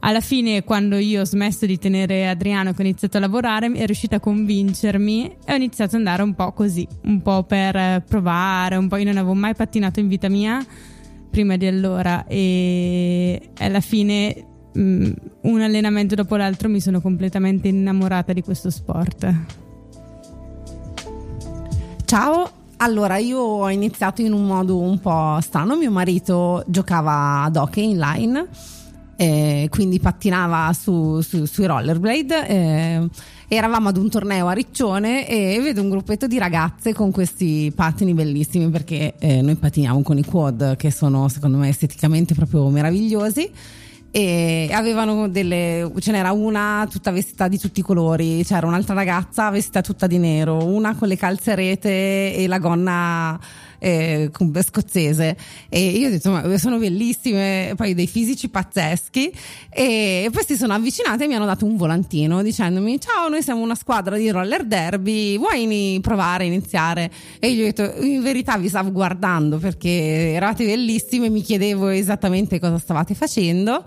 alla 0.00 0.20
fine 0.20 0.64
quando 0.64 0.96
io 0.96 1.20
ho 1.20 1.24
smesso 1.26 1.66
di 1.66 1.78
tenere 1.78 2.26
Adriano 2.26 2.72
che 2.72 2.80
ho 2.80 2.84
iniziato 2.86 3.18
a 3.18 3.20
lavorare 3.20 3.70
è 3.70 3.84
riuscita 3.84 4.16
a 4.16 4.20
convincermi 4.20 5.36
e 5.44 5.52
ho 5.52 5.56
iniziato 5.56 5.96
ad 5.96 6.00
andare 6.00 6.22
un 6.22 6.34
po' 6.34 6.52
così, 6.52 6.88
un 7.02 7.20
po' 7.20 7.42
per 7.42 8.02
provare, 8.08 8.76
un 8.76 8.88
po' 8.88 8.96
io 8.96 9.04
non 9.04 9.18
avevo 9.18 9.34
mai 9.34 9.54
pattinato 9.54 10.00
in 10.00 10.08
vita 10.08 10.30
mia 10.30 10.64
prima 11.30 11.56
di 11.56 11.66
allora 11.66 12.24
e 12.26 13.50
alla 13.58 13.80
fine 13.80 14.46
mm, 14.78 15.12
un 15.42 15.60
allenamento 15.60 16.14
dopo 16.14 16.36
l'altro 16.36 16.68
mi 16.68 16.80
sono 16.80 17.00
completamente 17.00 17.68
innamorata 17.68 18.32
di 18.32 18.42
questo 18.42 18.70
sport. 18.70 19.34
Ciao, 22.04 22.50
allora, 22.78 23.18
io 23.18 23.38
ho 23.38 23.70
iniziato 23.70 24.22
in 24.22 24.32
un 24.32 24.46
modo 24.46 24.78
un 24.78 24.98
po' 25.00 25.38
strano. 25.40 25.76
Mio 25.76 25.90
marito 25.90 26.64
giocava 26.66 27.42
ad 27.44 27.56
hockey 27.56 27.90
inline 27.90 28.48
eh, 29.20 29.66
quindi 29.68 30.00
pattinava 30.00 30.72
su, 30.72 31.20
su, 31.20 31.44
sui 31.44 31.66
rollerblade. 31.66 32.48
Eh, 32.48 33.08
eravamo 33.48 33.90
ad 33.90 33.98
un 33.98 34.08
torneo 34.08 34.46
a 34.46 34.52
Riccione 34.52 35.28
e 35.28 35.60
vedo 35.60 35.82
un 35.82 35.90
gruppetto 35.90 36.26
di 36.26 36.38
ragazze 36.38 36.94
con 36.94 37.10
questi 37.10 37.70
pattini 37.74 38.14
bellissimi 38.14 38.70
perché 38.70 39.12
eh, 39.18 39.42
noi 39.42 39.56
pattiniamo 39.56 40.00
con 40.00 40.16
i 40.16 40.24
quad 40.24 40.76
che 40.76 40.90
sono 40.90 41.28
secondo 41.28 41.58
me 41.58 41.68
esteticamente 41.68 42.34
proprio 42.34 42.66
meravigliosi 42.70 43.50
e 44.12 44.68
avevano 44.72 45.28
delle 45.28 45.90
ce 46.00 46.10
n'era 46.10 46.32
una 46.32 46.86
tutta 46.90 47.12
vestita 47.12 47.46
di 47.46 47.58
tutti 47.58 47.78
i 47.78 47.82
colori 47.82 48.42
c'era 48.44 48.66
un'altra 48.66 48.94
ragazza 48.94 49.50
vestita 49.50 49.82
tutta 49.82 50.08
di 50.08 50.18
nero 50.18 50.64
una 50.64 50.96
con 50.96 51.06
le 51.06 51.16
calze 51.16 51.54
rete 51.54 52.34
e 52.34 52.46
la 52.48 52.58
gonna 52.58 53.38
eh, 53.80 54.30
scozzese. 54.62 55.36
E 55.68 55.88
io 55.88 56.06
ho 56.06 56.10
detto 56.10 56.30
ma 56.30 56.58
sono 56.58 56.78
bellissime 56.78 57.72
poi 57.76 57.94
dei 57.94 58.06
fisici 58.06 58.48
pazzeschi. 58.48 59.32
E 59.70 60.28
poi 60.30 60.44
si 60.44 60.56
sono 60.56 60.74
avvicinate 60.74 61.24
e 61.24 61.26
mi 61.26 61.34
hanno 61.34 61.46
dato 61.46 61.64
un 61.64 61.76
volantino 61.76 62.42
dicendomi 62.42 63.00
ciao 63.00 63.28
noi 63.28 63.42
siamo 63.42 63.62
una 63.62 63.74
squadra 63.74 64.16
di 64.16 64.30
roller 64.30 64.64
derby 64.64 65.38
vuoi 65.38 65.98
provare 66.02 66.44
iniziare? 66.44 67.10
E 67.38 67.48
io 67.48 67.62
ho 67.62 67.72
detto 67.72 67.92
in 68.04 68.22
verità 68.22 68.56
vi 68.58 68.68
stavo 68.68 68.92
guardando 68.92 69.58
perché 69.58 70.32
eravate 70.34 70.64
bellissime 70.64 71.28
mi 71.30 71.40
chiedevo 71.42 71.88
esattamente 71.88 72.60
cosa 72.60 72.78
stavate 72.78 73.14
facendo 73.14 73.84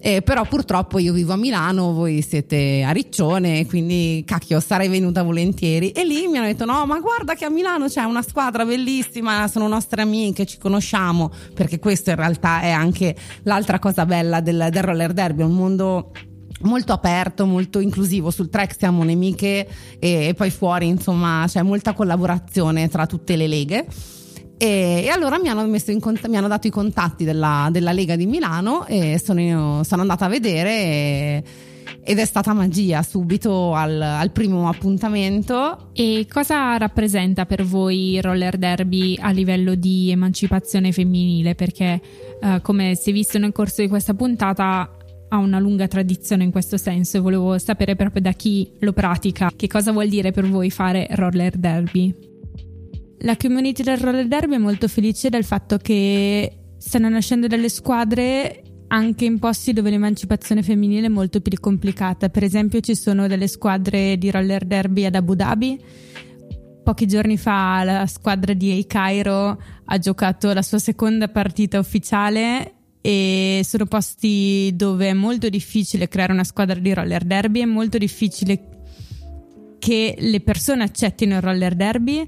eh, 0.00 0.22
però 0.22 0.44
purtroppo 0.44 0.98
io 0.98 1.12
vivo 1.12 1.32
a 1.32 1.36
Milano, 1.36 1.92
voi 1.92 2.22
siete 2.22 2.82
a 2.82 2.90
Riccione, 2.90 3.66
quindi 3.66 4.22
cacchio 4.26 4.60
sarei 4.60 4.88
venuta 4.88 5.22
volentieri. 5.22 5.90
E 5.90 6.04
lì 6.04 6.26
mi 6.26 6.38
hanno 6.38 6.46
detto 6.46 6.64
no, 6.64 6.86
ma 6.86 6.98
guarda 7.00 7.34
che 7.34 7.44
a 7.44 7.50
Milano 7.50 7.86
c'è 7.86 8.02
una 8.02 8.22
squadra 8.22 8.64
bellissima, 8.64 9.48
sono 9.48 9.66
nostre 9.68 10.02
amiche, 10.02 10.46
ci 10.46 10.58
conosciamo, 10.58 11.30
perché 11.54 11.78
questo 11.78 12.10
in 12.10 12.16
realtà 12.16 12.60
è 12.60 12.70
anche 12.70 13.14
l'altra 13.42 13.78
cosa 13.78 14.06
bella 14.06 14.40
del, 14.40 14.68
del 14.70 14.82
roller 14.82 15.12
derby, 15.12 15.42
un 15.42 15.54
mondo 15.54 16.12
molto 16.62 16.92
aperto, 16.92 17.46
molto 17.46 17.80
inclusivo. 17.80 18.30
Sul 18.30 18.50
track 18.50 18.76
siamo 18.76 19.02
nemiche 19.02 19.68
e, 19.98 20.34
poi 20.36 20.50
fuori 20.50 20.86
insomma 20.86 21.44
c'è 21.46 21.62
molta 21.62 21.92
collaborazione 21.92 22.88
tra 22.88 23.06
tutte 23.06 23.36
le 23.36 23.46
leghe. 23.46 23.86
E, 24.58 25.04
e, 25.04 25.08
allora 25.08 25.38
mi 25.38 25.48
hanno, 25.48 25.64
cont- 26.00 26.26
mi 26.26 26.36
hanno, 26.36 26.48
dato 26.48 26.66
i 26.66 26.70
contatti 26.70 27.24
della, 27.24 27.68
della, 27.70 27.92
Lega 27.92 28.16
di 28.16 28.26
Milano 28.26 28.86
e 28.86 29.20
sono, 29.22 29.84
sono 29.84 30.00
andata 30.00 30.24
a 30.24 30.28
vedere 30.28 30.70
e, 30.70 31.42
ed 32.02 32.18
è 32.18 32.24
stata 32.24 32.52
magia 32.52 33.02
subito 33.02 33.74
al, 33.74 34.00
al, 34.00 34.30
primo 34.30 34.68
appuntamento. 34.68 35.90
E 35.92 36.26
cosa 36.28 36.76
rappresenta 36.76 37.46
per 37.46 37.64
voi 37.64 38.14
il 38.14 38.22
roller 38.22 38.56
derby 38.56 39.16
a 39.20 39.30
livello 39.30 39.74
di 39.74 40.10
emancipazione 40.10 40.90
femminile? 40.90 41.54
Perché 41.54 42.00
eh, 42.40 42.60
come 42.62 42.94
si 42.96 43.10
è 43.10 43.12
visto 43.12 43.38
nel 43.38 43.52
corso 43.52 43.82
di 43.82 43.88
questa 43.88 44.14
puntata 44.14 44.90
ha 45.28 45.36
una 45.36 45.58
lunga 45.58 45.86
tradizione 45.86 46.44
in 46.44 46.50
questo 46.50 46.78
senso 46.78 47.18
e 47.18 47.20
volevo 47.20 47.58
sapere 47.58 47.94
proprio 47.94 48.22
da 48.22 48.32
chi 48.32 48.72
lo 48.78 48.94
pratica 48.94 49.50
che 49.54 49.66
cosa 49.66 49.92
vuol 49.92 50.08
dire 50.08 50.32
per 50.32 50.48
voi 50.48 50.70
fare 50.70 51.06
roller 51.10 51.56
derby. 51.56 52.27
La 53.22 53.36
community 53.36 53.82
del 53.82 53.98
roller 53.98 54.28
derby 54.28 54.54
è 54.54 54.58
molto 54.58 54.86
felice 54.86 55.28
del 55.28 55.44
fatto 55.44 55.76
che 55.78 56.58
stanno 56.78 57.08
nascendo 57.08 57.48
delle 57.48 57.68
squadre 57.68 58.62
anche 58.88 59.24
in 59.24 59.38
posti 59.38 59.72
dove 59.72 59.90
l'emancipazione 59.90 60.62
femminile 60.62 61.06
è 61.06 61.10
molto 61.10 61.40
più 61.40 61.58
complicata. 61.58 62.28
Per 62.28 62.44
esempio 62.44 62.80
ci 62.80 62.94
sono 62.94 63.26
delle 63.26 63.48
squadre 63.48 64.16
di 64.18 64.30
roller 64.30 64.64
derby 64.64 65.04
ad 65.04 65.16
Abu 65.16 65.34
Dhabi. 65.34 65.80
Pochi 66.84 67.06
giorni 67.06 67.36
fa 67.36 67.82
la 67.84 68.06
squadra 68.06 68.54
di 68.54 68.70
El 68.70 68.86
Cairo 68.86 69.60
ha 69.84 69.98
giocato 69.98 70.52
la 70.52 70.62
sua 70.62 70.78
seconda 70.78 71.28
partita 71.28 71.78
ufficiale 71.78 72.74
e 73.00 73.60
sono 73.64 73.86
posti 73.86 74.72
dove 74.74 75.08
è 75.08 75.12
molto 75.12 75.48
difficile 75.48 76.08
creare 76.08 76.32
una 76.32 76.44
squadra 76.44 76.78
di 76.78 76.94
roller 76.94 77.24
derby, 77.24 77.60
è 77.60 77.66
molto 77.66 77.98
difficile 77.98 78.68
che 79.78 80.14
le 80.18 80.40
persone 80.40 80.82
accettino 80.82 81.36
il 81.36 81.42
roller 81.42 81.74
derby 81.74 82.26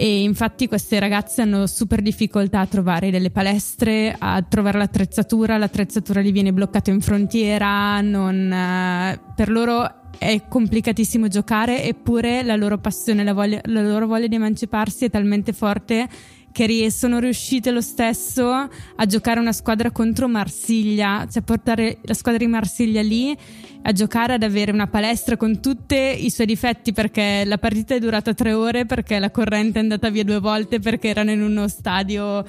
e 0.00 0.22
infatti 0.22 0.68
queste 0.68 1.00
ragazze 1.00 1.42
hanno 1.42 1.66
super 1.66 2.00
difficoltà 2.02 2.60
a 2.60 2.66
trovare 2.66 3.10
delle 3.10 3.32
palestre, 3.32 4.14
a 4.16 4.40
trovare 4.42 4.78
l'attrezzatura, 4.78 5.58
l'attrezzatura 5.58 6.20
gli 6.20 6.30
viene 6.30 6.52
bloccata 6.52 6.92
in 6.92 7.00
frontiera, 7.00 8.00
non, 8.00 8.52
eh, 8.52 9.20
per 9.34 9.48
loro 9.48 10.12
è 10.16 10.44
complicatissimo 10.48 11.26
giocare 11.26 11.82
eppure 11.82 12.44
la 12.44 12.54
loro 12.54 12.78
passione, 12.78 13.24
la, 13.24 13.32
voglia, 13.32 13.60
la 13.64 13.82
loro 13.82 14.06
voglia 14.06 14.28
di 14.28 14.36
emanciparsi 14.36 15.06
è 15.06 15.10
talmente 15.10 15.52
forte 15.52 16.08
che 16.52 16.90
sono 16.90 17.18
riuscite 17.18 17.70
lo 17.70 17.80
stesso 17.80 18.50
a 18.50 19.06
giocare 19.06 19.40
una 19.40 19.52
squadra 19.52 19.90
contro 19.90 20.28
Marsiglia, 20.28 21.26
cioè 21.30 21.42
portare 21.42 21.98
la 22.02 22.14
squadra 22.14 22.44
di 22.44 22.50
Marsiglia 22.50 23.02
lì 23.02 23.36
a 23.82 23.92
giocare, 23.92 24.34
ad 24.34 24.42
avere 24.42 24.72
una 24.72 24.86
palestra 24.86 25.36
con 25.36 25.60
tutti 25.60 25.94
i 25.94 26.30
suoi 26.30 26.46
difetti 26.46 26.92
perché 26.92 27.44
la 27.44 27.58
partita 27.58 27.94
è 27.94 27.98
durata 27.98 28.34
tre 28.34 28.52
ore 28.52 28.86
perché 28.86 29.18
la 29.18 29.30
corrente 29.30 29.78
è 29.78 29.82
andata 29.82 30.10
via 30.10 30.24
due 30.24 30.40
volte 30.40 30.80
perché 30.80 31.08
erano 31.08 31.30
in 31.30 31.42
uno 31.42 31.68
stadio 31.68 32.44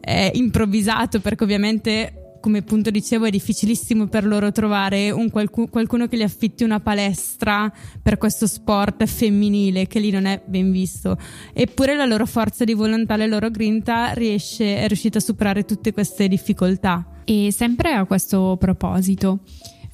eh, 0.00 0.30
improvvisato 0.34 1.20
perché 1.20 1.44
ovviamente 1.44 2.21
come 2.42 2.58
appunto 2.58 2.90
dicevo 2.90 3.24
è 3.24 3.30
difficilissimo 3.30 4.08
per 4.08 4.26
loro 4.26 4.50
trovare 4.50 5.14
qualcuno, 5.30 5.68
qualcuno 5.68 6.08
che 6.08 6.16
gli 6.16 6.22
affitti 6.22 6.64
una 6.64 6.80
palestra 6.80 7.72
per 8.02 8.18
questo 8.18 8.46
sport 8.46 9.06
femminile 9.06 9.86
che 9.86 10.00
lì 10.00 10.10
non 10.10 10.26
è 10.26 10.42
ben 10.44 10.72
visto. 10.72 11.16
Eppure 11.54 11.94
la 11.94 12.04
loro 12.04 12.26
forza 12.26 12.64
di 12.64 12.74
volontà 12.74 13.16
la 13.16 13.26
loro 13.26 13.50
grinta 13.50 14.12
riesce, 14.12 14.76
è 14.76 14.86
riuscita 14.88 15.18
a 15.18 15.22
superare 15.22 15.64
tutte 15.64 15.92
queste 15.92 16.26
difficoltà. 16.26 17.06
E 17.24 17.52
sempre 17.52 17.92
a 17.92 18.04
questo 18.04 18.56
proposito 18.58 19.40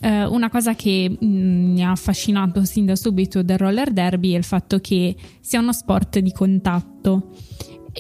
eh, 0.00 0.24
una 0.24 0.48
cosa 0.48 0.74
che 0.74 1.08
mh, 1.10 1.26
mm, 1.26 1.72
mi 1.72 1.84
ha 1.84 1.90
affascinato 1.90 2.64
sin 2.64 2.86
da 2.86 2.96
subito 2.96 3.42
del 3.42 3.58
roller 3.58 3.90
derby 3.90 4.32
è 4.32 4.36
il 4.36 4.44
fatto 4.44 4.78
che 4.78 5.14
sia 5.40 5.60
uno 5.60 5.72
sport 5.72 6.20
di 6.20 6.32
contatto 6.32 7.30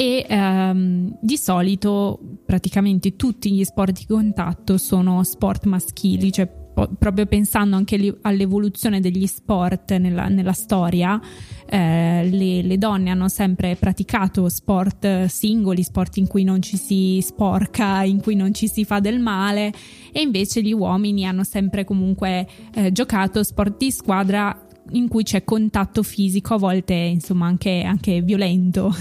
e 0.00 0.24
ehm, 0.28 1.18
di 1.20 1.36
solito 1.36 2.20
praticamente 2.46 3.16
tutti 3.16 3.50
gli 3.50 3.64
sport 3.64 3.98
di 3.98 4.06
contatto 4.06 4.78
sono 4.78 5.24
sport 5.24 5.64
maschili, 5.64 6.30
cioè 6.30 6.46
po- 6.46 6.88
proprio 6.96 7.26
pensando 7.26 7.74
anche 7.74 7.96
li- 7.96 8.16
all'evoluzione 8.20 9.00
degli 9.00 9.26
sport 9.26 9.96
nella, 9.96 10.28
nella 10.28 10.52
storia, 10.52 11.20
eh, 11.68 12.28
le, 12.30 12.62
le, 12.62 12.78
donne 12.78 13.10
hanno 13.10 13.28
sempre 13.28 13.74
praticato 13.74 14.48
sport 14.48 15.24
singoli, 15.24 15.82
sport 15.82 16.18
in 16.18 16.28
cui 16.28 16.44
non 16.44 16.62
ci 16.62 16.76
si 16.76 17.18
sporca, 17.20 18.04
in 18.04 18.20
cui 18.20 18.36
non 18.36 18.54
ci 18.54 18.68
si 18.68 18.84
fa 18.84 19.00
del 19.00 19.18
male 19.18 19.72
e 20.12 20.20
invece 20.20 20.62
gli 20.62 20.72
uomini 20.72 21.26
hanno 21.26 21.42
sempre 21.42 21.84
comunque 21.84 22.46
eh, 22.72 22.92
giocato 22.92 23.42
sport 23.42 23.76
di 23.78 23.90
squadra 23.90 24.62
in 24.90 25.08
cui 25.08 25.22
c'è 25.22 25.44
contatto 25.44 26.02
fisico, 26.02 26.54
a 26.54 26.58
volte 26.58 26.94
insomma 26.94 27.46
anche, 27.46 27.82
anche 27.82 28.22
violento. 28.22 28.94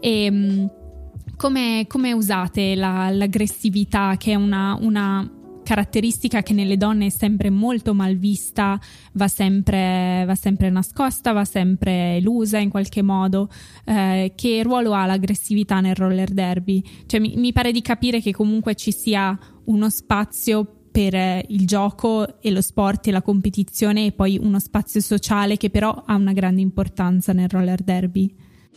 e, 0.00 0.24
ehm, 0.24 0.70
come, 1.36 1.86
come, 1.88 2.12
usate 2.12 2.74
la, 2.74 3.10
l'aggressività, 3.10 4.16
che 4.16 4.32
è 4.32 4.34
una, 4.34 4.76
una, 4.80 5.28
caratteristica 5.64 6.42
che 6.42 6.52
nelle 6.52 6.76
donne 6.76 7.06
è 7.06 7.10
sempre 7.10 7.50
molto 7.50 7.94
mal 7.94 8.16
vista, 8.16 8.78
va 9.14 9.28
sempre, 9.28 10.22
va 10.26 10.34
sempre 10.36 10.70
nascosta, 10.70 11.32
va 11.32 11.44
sempre 11.44 12.16
elusa 12.16 12.58
in 12.58 12.68
qualche 12.68 13.02
modo? 13.02 13.48
Eh, 13.84 14.32
che 14.36 14.62
ruolo 14.62 14.92
ha 14.92 15.06
l'aggressività 15.06 15.80
nel 15.80 15.96
roller 15.96 16.30
derby? 16.30 16.84
Cioè, 17.06 17.18
mi, 17.18 17.34
mi 17.36 17.52
pare 17.52 17.72
di 17.72 17.80
capire 17.82 18.20
che 18.20 18.32
comunque 18.32 18.74
ci 18.74 18.92
sia 18.92 19.36
uno 19.64 19.88
spazio 19.88 20.83
per 20.94 21.44
il 21.48 21.66
gioco 21.66 22.40
e 22.40 22.52
lo 22.52 22.60
sport 22.60 23.08
e 23.08 23.10
la 23.10 23.20
competizione 23.20 24.06
e 24.06 24.12
poi 24.12 24.38
uno 24.40 24.60
spazio 24.60 25.00
sociale 25.00 25.56
che 25.56 25.68
però 25.68 26.04
ha 26.06 26.14
una 26.14 26.32
grande 26.32 26.60
importanza 26.60 27.32
nel 27.32 27.48
roller 27.48 27.82
derby 27.82 28.32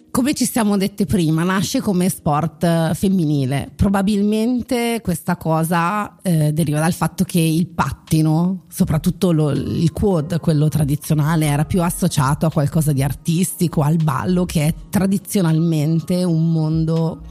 come 0.09 0.33
ci 0.33 0.45
siamo 0.45 0.77
dette 0.77 1.05
prima, 1.05 1.43
nasce 1.43 1.79
come 1.79 2.09
sport 2.09 2.63
eh, 2.63 2.91
femminile. 2.95 3.69
Probabilmente 3.75 4.99
questa 5.03 5.37
cosa 5.37 6.19
eh, 6.23 6.51
deriva 6.53 6.79
dal 6.79 6.93
fatto 6.93 7.23
che 7.23 7.39
il 7.39 7.67
pattino, 7.67 8.63
soprattutto 8.67 9.31
lo, 9.31 9.51
il 9.51 9.91
quad, 9.91 10.39
quello 10.39 10.69
tradizionale, 10.69 11.45
era 11.45 11.65
più 11.65 11.83
associato 11.83 12.47
a 12.47 12.51
qualcosa 12.51 12.93
di 12.93 13.03
artistico, 13.03 13.81
al 13.81 13.97
ballo, 13.97 14.45
che 14.45 14.65
è 14.65 14.73
tradizionalmente 14.89 16.23
un 16.23 16.51
mondo 16.51 17.21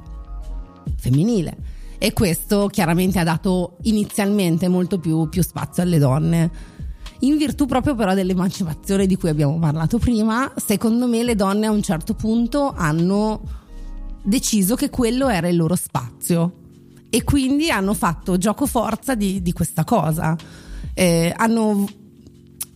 femminile. 0.97 1.76
E 1.99 2.13
questo 2.13 2.69
chiaramente 2.69 3.19
ha 3.19 3.25
dato 3.25 3.79
inizialmente 3.83 4.69
molto 4.69 4.99
più, 4.99 5.29
più 5.29 5.43
spazio 5.43 5.83
alle 5.83 5.99
donne 5.99 6.75
in 7.21 7.37
virtù 7.39 7.65
proprio 7.67 7.95
però 7.95 8.13
dell'emancipazione 8.13 9.07
di 9.07 9.17
cui 9.17 9.31
abbiamo 9.31 9.59
parlato 9.59 9.99
prima, 9.99 10.53
secondo 10.57 11.07
me 11.07 11.23
le 11.23 11.35
donne 11.35 11.67
a 11.67 11.71
un 11.71 11.83
certo 11.83 12.15
punto 12.15 12.75
hanno 12.77 13.41
deciso 14.23 14.75
che 14.75 14.91
quello 14.91 15.29
era 15.29 15.49
il 15.49 15.57
loro 15.57 15.77
spazio 15.77 16.65
e 17.09 17.25
quindi 17.25 17.71
hanno 17.71 17.95
fatto 17.95 18.37
gioco 18.37 18.67
forza 18.67 19.15
di, 19.15 19.41
di 19.41 19.53
questa 19.53 19.85
cosa. 19.85 20.37
Eh, 20.93 21.33
hanno 21.35 21.87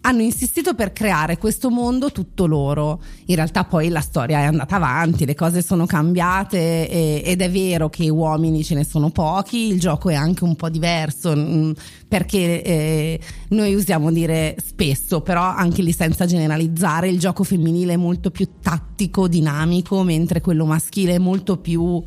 hanno 0.03 0.23
insistito 0.23 0.75
per 0.75 0.93
creare 0.93 1.37
questo 1.37 1.71
mondo 1.71 2.11
tutto 2.11 2.47
loro. 2.47 3.03
In 3.27 3.35
realtà 3.35 3.65
poi 3.65 3.89
la 3.89 4.01
storia 4.01 4.41
è 4.41 4.45
andata 4.45 4.77
avanti, 4.77 5.27
le 5.27 5.35
cose 5.35 5.63
sono 5.63 5.85
cambiate 5.85 6.89
e, 6.89 7.23
ed 7.25 7.43
è 7.43 7.51
vero 7.51 7.91
che 7.91 8.09
uomini 8.09 8.65
ce 8.65 8.75
ne 8.75 8.85
sono 8.85 9.11
pochi, 9.11 9.67
il 9.69 9.79
gioco 9.79 10.09
è 10.09 10.15
anche 10.15 10.45
un 10.45 10.57
po' 10.57 10.71
diverso 10.71 11.35
mm, 11.37 11.73
perché 12.09 12.63
eh, 12.63 13.21
noi 13.51 13.75
usiamo 13.75 14.11
dire 14.11 14.57
spesso, 14.65 15.21
però 15.21 15.43
anche 15.43 15.83
lì 15.83 15.93
senza 15.93 16.25
generalizzare, 16.25 17.09
il 17.09 17.19
gioco 17.19 17.45
femminile 17.45 17.95
è 17.95 17.97
molto 17.97 18.31
più 18.31 18.49
tattico, 18.63 19.29
dinamico, 19.29 20.03
mentre 20.03 20.41
quello 20.41 20.65
maschile 20.65 21.15
è 21.15 21.19
molto 21.19 21.59
più 21.59 22.03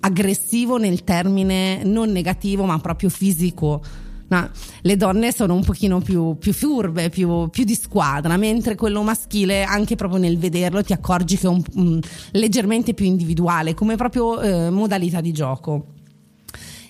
aggressivo 0.00 0.78
nel 0.78 1.04
termine 1.04 1.82
non 1.84 2.10
negativo 2.10 2.64
ma 2.64 2.78
proprio 2.78 3.08
fisico 3.08 3.82
No, 4.28 4.50
le 4.80 4.96
donne 4.96 5.32
sono 5.32 5.54
un 5.54 5.62
pochino 5.62 6.00
più, 6.00 6.36
più 6.36 6.52
furbe, 6.52 7.10
più, 7.10 7.48
più, 7.48 7.62
di 7.62 7.74
squadra, 7.74 8.36
mentre 8.36 8.74
quello 8.74 9.02
maschile, 9.02 9.62
anche 9.62 9.94
proprio 9.94 10.18
nel 10.18 10.36
vederlo, 10.36 10.82
ti 10.82 10.92
accorgi 10.92 11.36
che 11.36 11.46
è 11.46 11.50
un, 11.50 11.62
um, 11.74 12.00
leggermente 12.32 12.92
più 12.92 13.06
individuale, 13.06 13.74
come 13.74 13.94
proprio 13.94 14.40
eh, 14.40 14.70
modalità 14.70 15.20
di 15.20 15.32
gioco. 15.32 15.94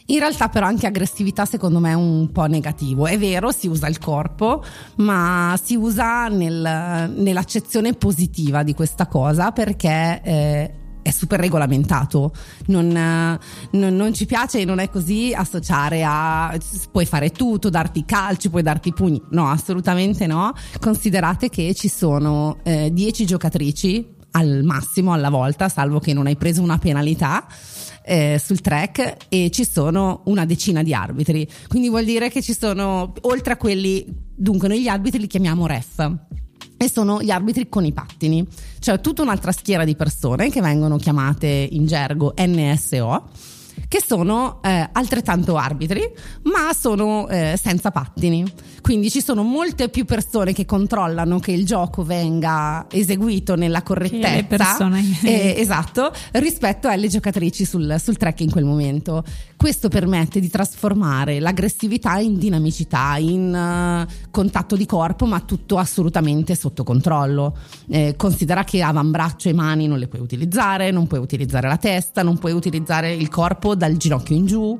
In 0.08 0.18
realtà 0.20 0.48
però 0.48 0.66
anche 0.66 0.86
aggressività 0.86 1.44
secondo 1.44 1.80
me 1.80 1.90
è 1.90 1.94
un 1.94 2.30
po' 2.30 2.46
negativo. 2.46 3.06
È 3.06 3.18
vero, 3.18 3.50
si 3.50 3.66
usa 3.66 3.88
il 3.88 3.98
corpo, 3.98 4.62
ma 4.96 5.58
si 5.60 5.74
usa 5.74 6.28
nel, 6.28 7.12
nell'accezione 7.16 7.92
positiva 7.94 8.62
di 8.62 8.72
questa 8.72 9.08
cosa 9.08 9.50
perché 9.50 10.20
eh, 10.22 10.74
è 11.06 11.12
super 11.12 11.38
regolamentato, 11.38 12.32
non, 12.66 12.88
non, 12.88 13.96
non, 13.96 14.12
ci 14.12 14.26
piace 14.26 14.58
e 14.58 14.64
non 14.64 14.80
è 14.80 14.90
così 14.90 15.32
associare 15.32 16.02
a 16.02 16.58
puoi 16.90 17.06
fare 17.06 17.30
tutto, 17.30 17.70
darti 17.70 18.04
calci, 18.04 18.50
puoi 18.50 18.62
darti 18.62 18.92
pugni, 18.92 19.22
no 19.30 19.48
assolutamente 19.48 20.26
no, 20.26 20.52
considerate 20.80 21.48
che 21.48 21.74
ci 21.74 21.88
sono 21.88 22.58
10 22.64 23.22
eh, 23.22 23.24
giocatrici 23.24 24.14
al 24.32 24.62
massimo 24.64 25.12
alla 25.12 25.30
volta, 25.30 25.68
salvo 25.68 26.00
che 26.00 26.12
non 26.12 26.26
hai 26.26 26.36
preso 26.36 26.60
una 26.60 26.78
penalità. 26.78 27.46
Eh, 28.08 28.40
sul 28.40 28.60
track 28.60 29.16
e 29.28 29.50
ci 29.50 29.66
sono 29.68 30.22
una 30.26 30.44
decina 30.44 30.84
di 30.84 30.94
arbitri. 30.94 31.44
Quindi 31.66 31.88
vuol 31.88 32.04
dire 32.04 32.30
che 32.30 32.40
ci 32.40 32.56
sono 32.56 33.12
oltre 33.22 33.54
a 33.54 33.56
quelli 33.56 34.06
dunque 34.06 34.68
noi 34.68 34.80
gli 34.80 34.86
arbitri 34.86 35.18
li 35.18 35.26
chiamiamo 35.26 35.66
ref 35.66 36.08
e 36.76 36.88
sono 36.90 37.22
gli 37.22 37.30
arbitri 37.30 37.68
con 37.68 37.84
i 37.84 37.92
pattini, 37.92 38.46
cioè 38.78 39.00
tutta 39.00 39.22
un'altra 39.22 39.52
schiera 39.52 39.84
di 39.84 39.96
persone 39.96 40.50
che 40.50 40.60
vengono 40.60 40.96
chiamate 40.96 41.68
in 41.70 41.86
gergo 41.86 42.34
NSO 42.36 43.54
che 43.88 44.02
sono 44.04 44.60
eh, 44.62 44.88
altrettanto 44.92 45.56
arbitri, 45.56 46.02
ma 46.42 46.72
sono 46.72 47.28
eh, 47.28 47.58
senza 47.60 47.90
pattini. 47.90 48.44
Quindi 48.80 49.10
ci 49.10 49.20
sono 49.20 49.42
molte 49.42 49.88
più 49.88 50.04
persone 50.04 50.52
che 50.52 50.64
controllano 50.64 51.38
che 51.38 51.52
il 51.52 51.64
gioco 51.64 52.04
venga 52.04 52.86
eseguito 52.90 53.54
nella 53.56 53.82
correttezza. 53.82 54.76
Eh, 55.22 55.54
esatto, 55.58 56.12
rispetto 56.32 56.88
alle 56.88 57.08
giocatrici 57.08 57.64
sul, 57.64 57.96
sul 57.98 58.16
track 58.16 58.40
in 58.40 58.50
quel 58.50 58.64
momento. 58.64 59.24
Questo 59.56 59.88
permette 59.88 60.40
di 60.40 60.48
trasformare 60.48 61.40
l'aggressività 61.40 62.18
in 62.18 62.38
dinamicità, 62.38 63.16
in 63.16 64.06
uh, 64.08 64.30
contatto 64.30 64.76
di 64.76 64.86
corpo, 64.86 65.26
ma 65.26 65.40
tutto 65.40 65.78
assolutamente 65.78 66.54
sotto 66.54 66.84
controllo. 66.84 67.56
Eh, 67.88 68.14
considera 68.16 68.64
che 68.64 68.82
avambraccio 68.82 69.48
e 69.48 69.52
mani 69.52 69.86
non 69.86 69.98
le 69.98 70.08
puoi 70.08 70.20
utilizzare, 70.20 70.90
non 70.90 71.06
puoi 71.06 71.20
utilizzare 71.20 71.68
la 71.68 71.78
testa, 71.78 72.22
non 72.22 72.38
puoi 72.38 72.52
utilizzare 72.52 73.12
il 73.14 73.28
corpo 73.28 73.74
dal 73.76 73.96
ginocchio 73.96 74.34
in 74.34 74.46
giù, 74.46 74.78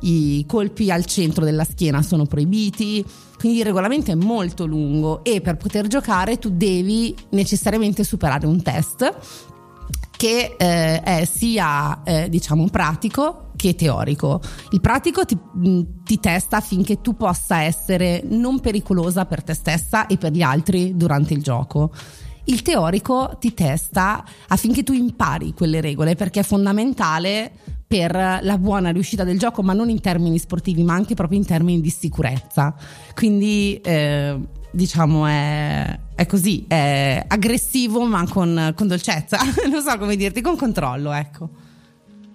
i 0.00 0.44
colpi 0.46 0.90
al 0.90 1.04
centro 1.04 1.44
della 1.44 1.64
schiena 1.64 2.02
sono 2.02 2.26
proibiti, 2.26 3.04
quindi 3.38 3.58
il 3.58 3.64
regolamento 3.64 4.10
è 4.10 4.14
molto 4.14 4.66
lungo 4.66 5.22
e 5.24 5.40
per 5.40 5.56
poter 5.56 5.86
giocare 5.86 6.38
tu 6.38 6.50
devi 6.50 7.14
necessariamente 7.30 8.04
superare 8.04 8.46
un 8.46 8.62
test 8.62 9.16
che 10.20 10.56
eh, 10.58 11.00
è 11.00 11.24
sia 11.24 12.02
eh, 12.02 12.28
diciamo 12.28 12.68
pratico 12.68 13.52
che 13.56 13.74
teorico. 13.74 14.40
Il 14.72 14.80
pratico 14.80 15.24
ti, 15.24 15.34
mm, 15.34 15.80
ti, 16.04 16.20
testa 16.20 16.58
affinché 16.58 17.00
tu 17.00 17.16
possa 17.16 17.62
essere 17.62 18.22
non 18.26 18.60
pericolosa 18.60 19.24
per 19.24 19.42
te 19.42 19.54
stessa 19.54 20.06
e 20.06 20.18
per 20.18 20.32
gli 20.32 20.42
altri 20.42 20.94
durante 20.94 21.32
il 21.32 21.42
gioco. 21.42 21.90
Il 22.44 22.60
teorico 22.62 23.36
ti 23.38 23.54
testa 23.54 24.24
affinché 24.48 24.82
tu 24.82 24.92
impari 24.92 25.54
quelle 25.54 25.80
regole 25.80 26.14
perché 26.16 26.40
è 26.40 26.42
fondamentale 26.42 27.52
per 27.90 28.38
la 28.42 28.56
buona 28.56 28.90
riuscita 28.90 29.24
del 29.24 29.36
gioco, 29.36 29.64
ma 29.64 29.72
non 29.72 29.88
in 29.88 30.00
termini 30.00 30.38
sportivi, 30.38 30.84
ma 30.84 30.94
anche 30.94 31.14
proprio 31.14 31.40
in 31.40 31.44
termini 31.44 31.80
di 31.80 31.90
sicurezza. 31.90 32.72
Quindi 33.16 33.80
eh, 33.82 34.38
diciamo 34.70 35.26
è, 35.26 35.98
è, 36.14 36.24
così, 36.24 36.66
è 36.68 37.24
aggressivo 37.26 38.04
ma 38.04 38.24
con, 38.28 38.74
con 38.76 38.86
dolcezza, 38.86 39.38
non 39.68 39.82
so 39.82 39.98
come 39.98 40.14
dirti, 40.14 40.40
con 40.40 40.54
controllo, 40.54 41.10
ecco. 41.10 41.50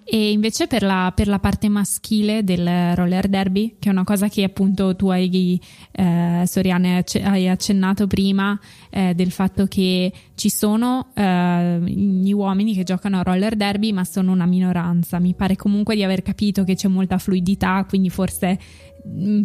E 0.08 0.30
invece 0.30 0.68
per 0.68 0.84
la, 0.84 1.12
per 1.12 1.26
la, 1.26 1.40
parte 1.40 1.68
maschile 1.68 2.44
del 2.44 2.94
roller 2.94 3.26
derby, 3.26 3.74
che 3.80 3.88
è 3.88 3.92
una 3.92 4.04
cosa 4.04 4.28
che 4.28 4.44
appunto 4.44 4.94
tu 4.94 5.08
hai, 5.08 5.60
eh, 5.90 6.44
Soriane, 6.46 7.04
hai 7.24 7.48
accennato 7.48 8.06
prima, 8.06 8.56
eh, 8.88 9.14
del 9.14 9.32
fatto 9.32 9.66
che 9.66 10.12
ci 10.36 10.48
sono 10.48 11.08
eh, 11.12 11.80
gli 11.84 12.30
uomini 12.30 12.74
che 12.74 12.84
giocano 12.84 13.18
a 13.18 13.22
roller 13.22 13.56
derby, 13.56 13.90
ma 13.90 14.04
sono 14.04 14.30
una 14.30 14.46
minoranza. 14.46 15.18
Mi 15.18 15.34
pare 15.34 15.56
comunque 15.56 15.96
di 15.96 16.04
aver 16.04 16.22
capito 16.22 16.62
che 16.62 16.76
c'è 16.76 16.86
molta 16.86 17.18
fluidità, 17.18 17.84
quindi 17.88 18.08
forse 18.08 18.60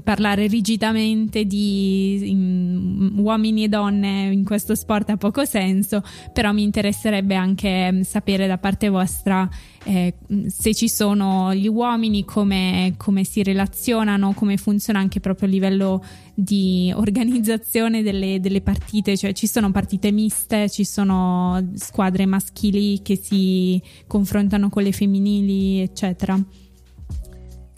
parlare 0.04 0.48
rigidamente 0.48 1.46
di 1.46 2.30
in, 2.30 3.14
uomini 3.18 3.64
e 3.64 3.68
donne 3.70 4.32
in 4.32 4.44
questo 4.44 4.76
sport 4.76 5.10
ha 5.10 5.18
poco 5.18 5.46
senso, 5.46 6.04
però 6.34 6.52
mi 6.52 6.64
interesserebbe 6.64 7.36
anche 7.36 7.92
mm, 7.92 8.02
sapere 8.02 8.48
da 8.48 8.58
parte 8.58 8.90
vostra 8.90 9.50
eh, 9.84 10.14
mm, 10.32 10.48
se 10.48 10.74
ci 10.74 10.90
sono 10.90 11.54
gli 11.54 11.68
uomini, 11.68 12.26
come, 12.26 12.96
come, 12.98 13.24
si 13.24 13.44
relazionano, 13.44 14.34
come 14.34 14.58
funziona 14.58 15.00
anche 15.00 15.20
proprio 15.20 15.48
a 15.48 15.52
livello 15.52 16.04
di 16.34 16.92
organizzazione 16.96 18.02
delle, 18.02 18.40
delle 18.40 18.62
partite, 18.62 19.16
cioè 19.16 19.34
ci 19.34 19.48
sono 19.48 19.72
partite 19.72 20.12
miste, 20.12 20.70
ci 20.70 20.84
sono 20.84 21.72
squadre 21.76 22.26
maschili 22.26 23.02
che 23.02 23.16
si 23.16 23.82
confrontano 24.08 24.70
con 24.70 24.84
le 24.84 24.92
femminili, 24.92 25.80
eccetera. 25.80 26.40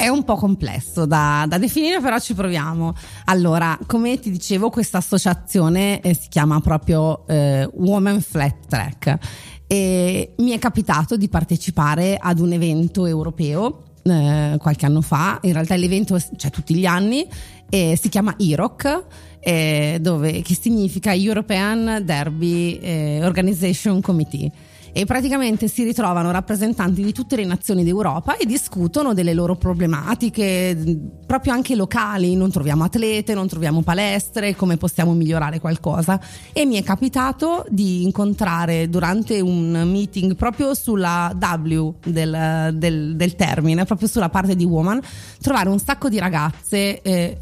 È 0.03 0.09
un 0.09 0.25
po' 0.25 0.35
complesso 0.35 1.05
da, 1.05 1.45
da, 1.47 1.57
definire, 1.57 2.01
però 2.01 2.19
ci 2.19 2.33
proviamo. 2.33 2.93
Allora, 3.23 3.79
come 3.85 4.19
ti 4.19 4.31
dicevo, 4.31 4.69
questa 4.69 4.97
associazione 4.97 6.01
eh, 6.01 6.13
si 6.13 6.27
chiama 6.27 6.59
proprio 6.59 7.25
eh, 7.25 7.69
Women 7.73 8.19
Flat 8.19 8.67
Track 8.67 9.17
e 9.65 10.33
mi 10.39 10.51
è 10.51 10.59
capitato 10.59 11.15
di 11.15 11.29
partecipare 11.29 12.17
ad 12.19 12.39
un 12.39 12.51
evento 12.51 13.05
europeo 13.05 13.83
eh, 14.03 14.57
qualche 14.59 14.85
anno 14.85 14.99
fa. 14.99 15.39
In 15.43 15.53
realtà 15.53 15.77
l'evento 15.77 16.19
c'è 16.35 16.49
tutti 16.49 16.75
gli 16.75 16.85
anni 16.85 17.25
e 17.69 17.97
si 17.97 18.09
chiama 18.09 18.33
IROC. 18.37 19.05
Eh, 19.39 19.99
dove, 20.01 20.41
che 20.41 20.57
significa 20.59 21.13
European 21.13 22.01
Derby 22.03 22.77
eh, 22.77 23.19
Organization 23.23 24.01
Committee 24.01 24.51
e 24.93 25.05
praticamente 25.05 25.67
si 25.67 25.83
ritrovano 25.83 26.29
rappresentanti 26.29 27.03
di 27.03 27.11
tutte 27.11 27.35
le 27.35 27.45
nazioni 27.45 27.83
d'Europa 27.83 28.37
e 28.37 28.45
discutono 28.45 29.15
delle 29.15 29.33
loro 29.33 29.55
problematiche 29.55 30.77
proprio 31.25 31.51
anche 31.51 31.75
locali, 31.75 32.35
non 32.35 32.51
troviamo 32.51 32.83
atlete, 32.83 33.33
non 33.33 33.47
troviamo 33.47 33.81
palestre, 33.81 34.55
come 34.55 34.77
possiamo 34.77 35.13
migliorare 35.13 35.59
qualcosa? 35.59 36.19
E 36.53 36.65
mi 36.65 36.75
è 36.75 36.83
capitato 36.83 37.65
di 37.69 38.03
incontrare 38.03 38.87
durante 38.87 39.41
un 39.41 39.81
meeting 39.89 40.35
proprio 40.35 40.75
sulla 40.75 41.35
W 41.35 41.95
del, 42.05 42.75
del, 42.75 43.15
del 43.15 43.35
termine, 43.35 43.85
proprio 43.85 44.07
sulla 44.07 44.29
parte 44.29 44.55
di 44.55 44.63
woman, 44.63 45.01
trovare 45.41 45.69
un 45.69 45.79
sacco 45.79 46.07
di 46.07 46.19
ragazze 46.19 47.01
eh, 47.01 47.37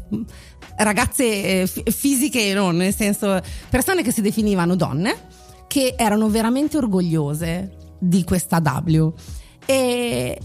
ragazze 0.78 1.24
eh, 1.24 1.66
fisiche 1.66 2.54
non, 2.54 2.76
nel 2.76 2.94
senso 2.94 3.40
persone 3.68 4.02
che 4.02 4.10
si 4.10 4.22
definivano 4.22 4.74
donne 4.74 5.41
che 5.72 5.94
erano 5.96 6.28
veramente 6.28 6.76
orgogliose 6.76 7.94
di 7.98 8.24
questa 8.24 8.58
W. 8.58 9.10
E 9.64 10.38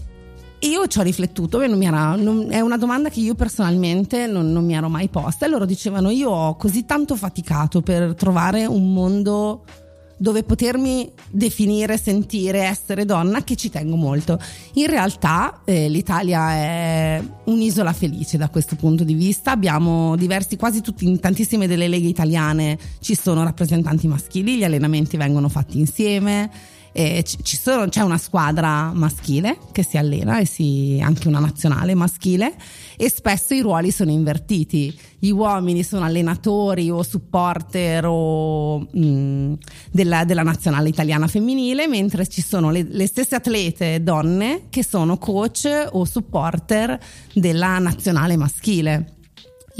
io 0.60 0.86
ci 0.86 0.98
ho 0.98 1.02
riflettuto, 1.02 1.58
non 1.66 1.82
era, 1.82 2.16
non, 2.16 2.50
è 2.50 2.60
una 2.60 2.78
domanda 2.78 3.10
che 3.10 3.20
io 3.20 3.34
personalmente 3.34 4.26
non, 4.26 4.50
non 4.50 4.64
mi 4.64 4.74
ero 4.74 4.88
mai 4.88 5.08
posta 5.08 5.44
e 5.44 5.50
loro 5.50 5.66
dicevano 5.66 6.08
io 6.08 6.30
ho 6.30 6.56
così 6.56 6.86
tanto 6.86 7.14
faticato 7.14 7.82
per 7.82 8.14
trovare 8.14 8.64
un 8.64 8.90
mondo 8.90 9.64
dove 10.18 10.42
potermi 10.42 11.10
definire, 11.30 11.96
sentire, 11.96 12.64
essere 12.64 13.04
donna 13.04 13.42
che 13.44 13.56
ci 13.56 13.70
tengo 13.70 13.96
molto. 13.96 14.38
In 14.74 14.86
realtà 14.86 15.60
eh, 15.64 15.88
l'Italia 15.88 16.50
è 16.52 17.22
un'isola 17.44 17.92
felice 17.92 18.36
da 18.36 18.50
questo 18.50 18.76
punto 18.76 19.04
di 19.04 19.14
vista, 19.14 19.52
abbiamo 19.52 20.16
diversi, 20.16 20.56
quasi 20.56 20.82
tutti, 20.82 21.18
tantissime 21.18 21.66
delle 21.66 21.88
leghe 21.88 22.08
italiane 22.08 22.78
ci 23.00 23.14
sono 23.14 23.44
rappresentanti 23.44 24.06
maschili, 24.06 24.56
gli 24.56 24.64
allenamenti 24.64 25.16
vengono 25.16 25.48
fatti 25.48 25.78
insieme 25.78 26.50
eh, 26.98 27.24
sono, 27.44 27.88
c'è 27.88 28.00
una 28.00 28.18
squadra 28.18 28.90
maschile 28.92 29.56
che 29.70 29.84
si 29.84 29.96
allena 29.96 30.40
e 30.40 30.46
si, 30.46 31.00
anche 31.00 31.28
una 31.28 31.38
nazionale 31.38 31.94
maschile 31.94 32.56
e 32.96 33.08
spesso 33.08 33.54
i 33.54 33.60
ruoli 33.60 33.92
sono 33.92 34.10
invertiti. 34.10 34.92
Gli 35.16 35.30
uomini 35.30 35.84
sono 35.84 36.04
allenatori 36.04 36.90
o 36.90 37.04
supporter 37.04 38.04
o, 38.04 38.80
mh, 38.80 38.98
mm, 38.98 39.52
della, 39.92 40.24
della, 40.24 40.42
nazionale 40.42 40.88
italiana 40.88 41.28
femminile, 41.28 41.86
mentre 41.86 42.26
ci 42.26 42.42
sono 42.42 42.72
le, 42.72 42.84
le 42.88 43.06
stesse 43.06 43.36
atlete 43.36 44.02
donne 44.02 44.64
che 44.68 44.82
sono 44.82 45.18
coach 45.18 45.68
o 45.92 46.04
supporter 46.04 46.98
della 47.32 47.78
nazionale 47.78 48.36
maschile. 48.36 49.17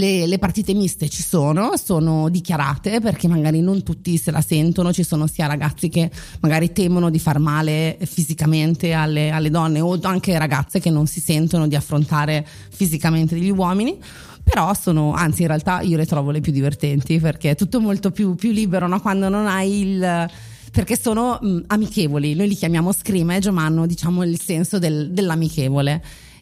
Le, 0.01 0.29
le, 0.29 0.39
partite 0.39 0.75
miste 0.75 1.09
ci 1.09 1.25
sono, 1.25 1.73
sono 1.77 2.29
dichiarate 2.29 3.01
perché 3.01 3.27
magari 3.27 3.61
non 3.61 3.83
tutti 3.83 4.17
se 4.17 4.31
la 4.31 4.41
sentono, 4.41 4.93
ci 4.93 5.03
sono 5.03 5.27
sia 5.27 5.49
ragazzi 5.49 5.89
che 5.89 6.09
magari 6.39 6.71
temono 6.71 7.11
di 7.11 7.19
far 7.19 7.41
male 7.41 7.99
fisicamente 8.03 8.93
alle, 8.93 9.31
alle 9.31 9.51
donne 9.51 9.81
o 9.81 9.99
anche 10.03 10.39
ragazze 10.39 10.79
che 10.79 10.91
non 10.91 11.09
si 11.09 11.19
sentono 11.19 11.67
di 11.67 11.75
affrontare 11.75 12.47
fisicamente 12.71 13.35
degli 13.35 13.51
uomini. 13.51 13.99
Però 14.45 14.73
sono, 14.73 15.15
anzi 15.15 15.43
in 15.43 15.49
realtà 15.49 15.81
io 15.81 15.97
le 15.97 16.07
trovo 16.07 16.31
le 16.31 16.41
più 16.41 16.53
divertenti 16.53 17.19
perché 17.19 17.51
è 17.51 17.57
tutto 17.57 17.81
molto 17.81 18.13
più, 18.13 18.37
più 18.37 18.53
libero 18.53 18.87
no? 18.87 19.01
quando 19.01 19.29
non 19.29 19.49
hai 19.49 19.81
il 19.81 20.31
perché 20.71 20.97
sono 20.97 21.41
mh, 21.43 21.63
amichevoli, 21.67 22.35
noi 22.35 22.47
li 22.47 22.55
chiamiamo 22.55 22.93
scrimmage 22.93 23.51
ma 23.51 23.65
hanno 23.65 23.85
diciamo 23.85 24.23
il 24.23 24.41
senso 24.41 24.79
del, 24.79 25.11
dell'amichevole 25.11 26.01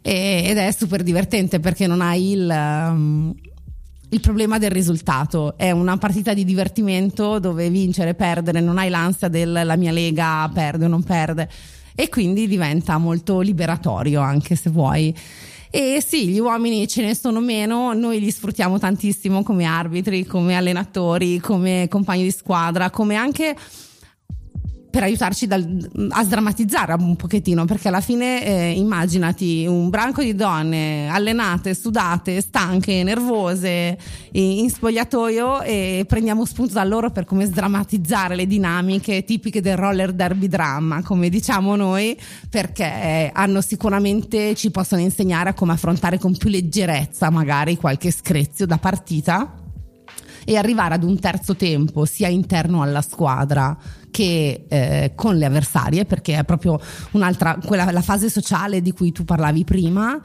ed 0.09 0.57
è 0.57 0.71
super 0.71 1.03
divertente 1.03 1.59
perché 1.59 1.89
non 1.89 2.01
hai 2.01 2.31
il, 2.31 2.49
um, 2.49 3.35
il 4.11 4.21
problema 4.21 4.57
del 4.57 4.71
risultato. 4.71 5.57
È 5.57 5.73
una 5.73 5.97
partita 5.97 6.33
di 6.33 6.45
divertimento 6.45 7.41
dove 7.41 7.69
vincere, 7.71 8.15
perdere, 8.15 8.61
non 8.61 8.79
hai 8.79 8.89
l'ansia 8.89 9.27
della 9.27 9.75
mia 9.75 9.91
lega 9.91 10.49
perde 10.55 10.85
o 10.85 10.89
non 10.89 11.03
perde 11.03 11.49
e 11.93 12.09
quindi 12.09 12.47
diventa 12.47 12.99
molto 12.99 13.41
liberatorio 13.41 14.21
anche 14.21 14.55
se 14.55 14.71
vuoi. 14.71 15.13
E 15.71 16.01
sì, 16.07 16.29
gli 16.29 16.39
uomini 16.39 16.87
ce 16.87 17.03
ne 17.03 17.17
sono 17.17 17.41
meno, 17.41 17.93
noi 17.93 18.21
li 18.21 18.31
sfruttiamo 18.31 18.79
tantissimo 18.79 19.43
come 19.43 19.65
arbitri, 19.65 20.25
come 20.25 20.55
allenatori, 20.55 21.41
come 21.41 21.89
compagni 21.91 22.23
di 22.23 22.31
squadra, 22.31 22.91
come 22.91 23.17
anche 23.17 23.57
per 24.97 25.05
aiutarci 25.05 25.47
dal, 25.47 26.09
a 26.09 26.25
sdrammatizzare 26.25 26.95
un 26.95 27.17
pochettino, 27.17 27.67
perché 27.67 27.89
alla 27.89 28.01
fine 28.01 28.43
eh, 28.43 28.71
immaginati 28.71 29.67
un 29.67 29.91
branco 29.91 30.23
di 30.23 30.35
donne 30.35 31.07
allenate, 31.11 31.75
sudate, 31.75 32.41
stanche, 32.41 33.03
nervose 33.03 33.99
in 34.33 34.71
spogliatoio 34.71 35.61
e 35.61 36.07
prendiamo 36.09 36.47
spunto 36.47 36.73
da 36.73 36.85
loro 36.85 37.11
per 37.11 37.27
come 37.27 37.45
sdrammatizzare 37.45 38.37
le 38.37 38.47
dinamiche 38.47 39.23
tipiche 39.25 39.61
del 39.61 39.77
roller 39.77 40.15
derby 40.15 40.49
dramma, 40.49 41.03
come 41.03 41.29
diciamo 41.29 41.77
noi, 41.77 42.19
perché 42.49 43.31
hanno 43.35 43.61
sicuramente 43.61 44.55
ci 44.55 44.71
possono 44.71 45.03
insegnare 45.03 45.51
a 45.51 45.53
come 45.53 45.73
affrontare 45.73 46.19
con 46.19 46.35
più 46.35 46.49
leggerezza 46.49 47.29
magari 47.29 47.77
qualche 47.77 48.11
screzio 48.11 48.65
da 48.65 48.79
partita 48.79 49.65
e 50.49 50.57
arrivare 50.57 50.95
ad 50.95 51.03
un 51.03 51.19
terzo 51.19 51.57
tempo 51.57 52.05
sia 52.05 52.29
interno 52.29 52.81
alla 52.81 53.03
squadra 53.03 53.77
che 54.13 54.65
eh, 54.69 55.13
con 55.17 55.37
le 55.37 55.45
avversarie, 55.45 56.05
perché 56.05 56.39
è 56.39 56.45
proprio 56.45 56.81
un'altra, 57.13 57.59
quella, 57.63 57.91
la 57.91 58.01
fase 58.01 58.31
sociale 58.31 58.81
di 58.81 58.93
cui 58.93 59.11
tu 59.11 59.25
parlavi 59.25 59.65
prima. 59.65 60.19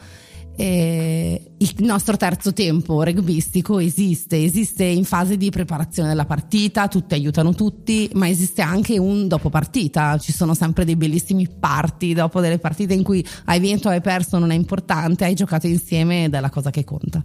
Eh, 0.56 1.54
il 1.58 1.74
nostro 1.80 2.18
terzo 2.18 2.54
tempo 2.54 3.04
rugbistico 3.04 3.80
esiste, 3.80 4.44
esiste 4.44 4.84
in 4.84 5.06
fase 5.06 5.38
di 5.38 5.50
preparazione 5.50 6.10
della 6.10 6.26
partita, 6.26 6.88
tutti 6.88 7.16
aiutano 7.16 7.56
tutti, 7.56 8.08
ma 8.14 8.30
esiste 8.30 8.62
anche 8.62 9.00
un 9.00 9.28
dopo 9.28 9.50
partita, 9.50 10.20
ci 10.20 10.32
sono 10.32 10.54
sempre 10.54 10.86
dei 10.86 10.96
bellissimi 10.96 11.48
party 11.50 12.14
dopo 12.14 12.42
delle 12.42 12.60
partite 12.60 12.94
in 12.94 13.02
cui 13.02 13.26
hai 13.46 13.60
vinto 13.60 13.90
hai 13.90 14.02
perso, 14.02 14.38
non 14.38 14.52
è 14.52 14.56
importante, 14.56 15.26
hai 15.26 15.34
giocato 15.34 15.66
insieme 15.66 16.26
ed 16.26 16.36
è 16.36 16.40
la 16.40 16.52
cosa 16.52 16.70
che 16.70 16.84
conta. 16.84 17.24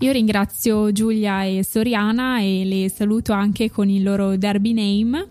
Io 0.00 0.12
ringrazio 0.12 0.92
Giulia 0.92 1.42
e 1.42 1.64
Soriana 1.64 2.40
e 2.40 2.64
le 2.64 2.88
saluto 2.88 3.32
anche 3.32 3.68
con 3.68 3.88
il 3.88 4.04
loro 4.04 4.36
derby 4.36 4.72
name. 4.72 5.26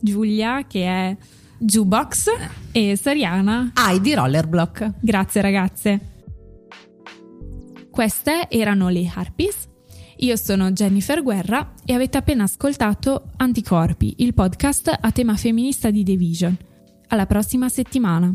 Giulia 0.00 0.66
che 0.66 0.84
è 0.84 1.16
Jukebox 1.58 2.26
e 2.72 2.96
Soriana 2.96 3.72
di 4.00 4.14
Rollerblock. 4.14 4.94
Grazie 5.00 5.40
ragazze. 5.42 6.00
Queste 7.88 8.48
erano 8.48 8.88
le 8.88 9.08
Harpies. 9.14 9.68
Io 10.16 10.36
sono 10.36 10.72
Jennifer 10.72 11.22
Guerra 11.22 11.74
e 11.84 11.92
avete 11.92 12.18
appena 12.18 12.42
ascoltato 12.42 13.30
Anticorpi, 13.36 14.16
il 14.18 14.34
podcast 14.34 14.92
a 15.00 15.12
tema 15.12 15.36
femminista 15.36 15.90
di 15.90 16.02
The 16.02 16.16
Vision. 16.16 16.56
Alla 17.08 17.26
prossima 17.26 17.68
settimana. 17.68 18.34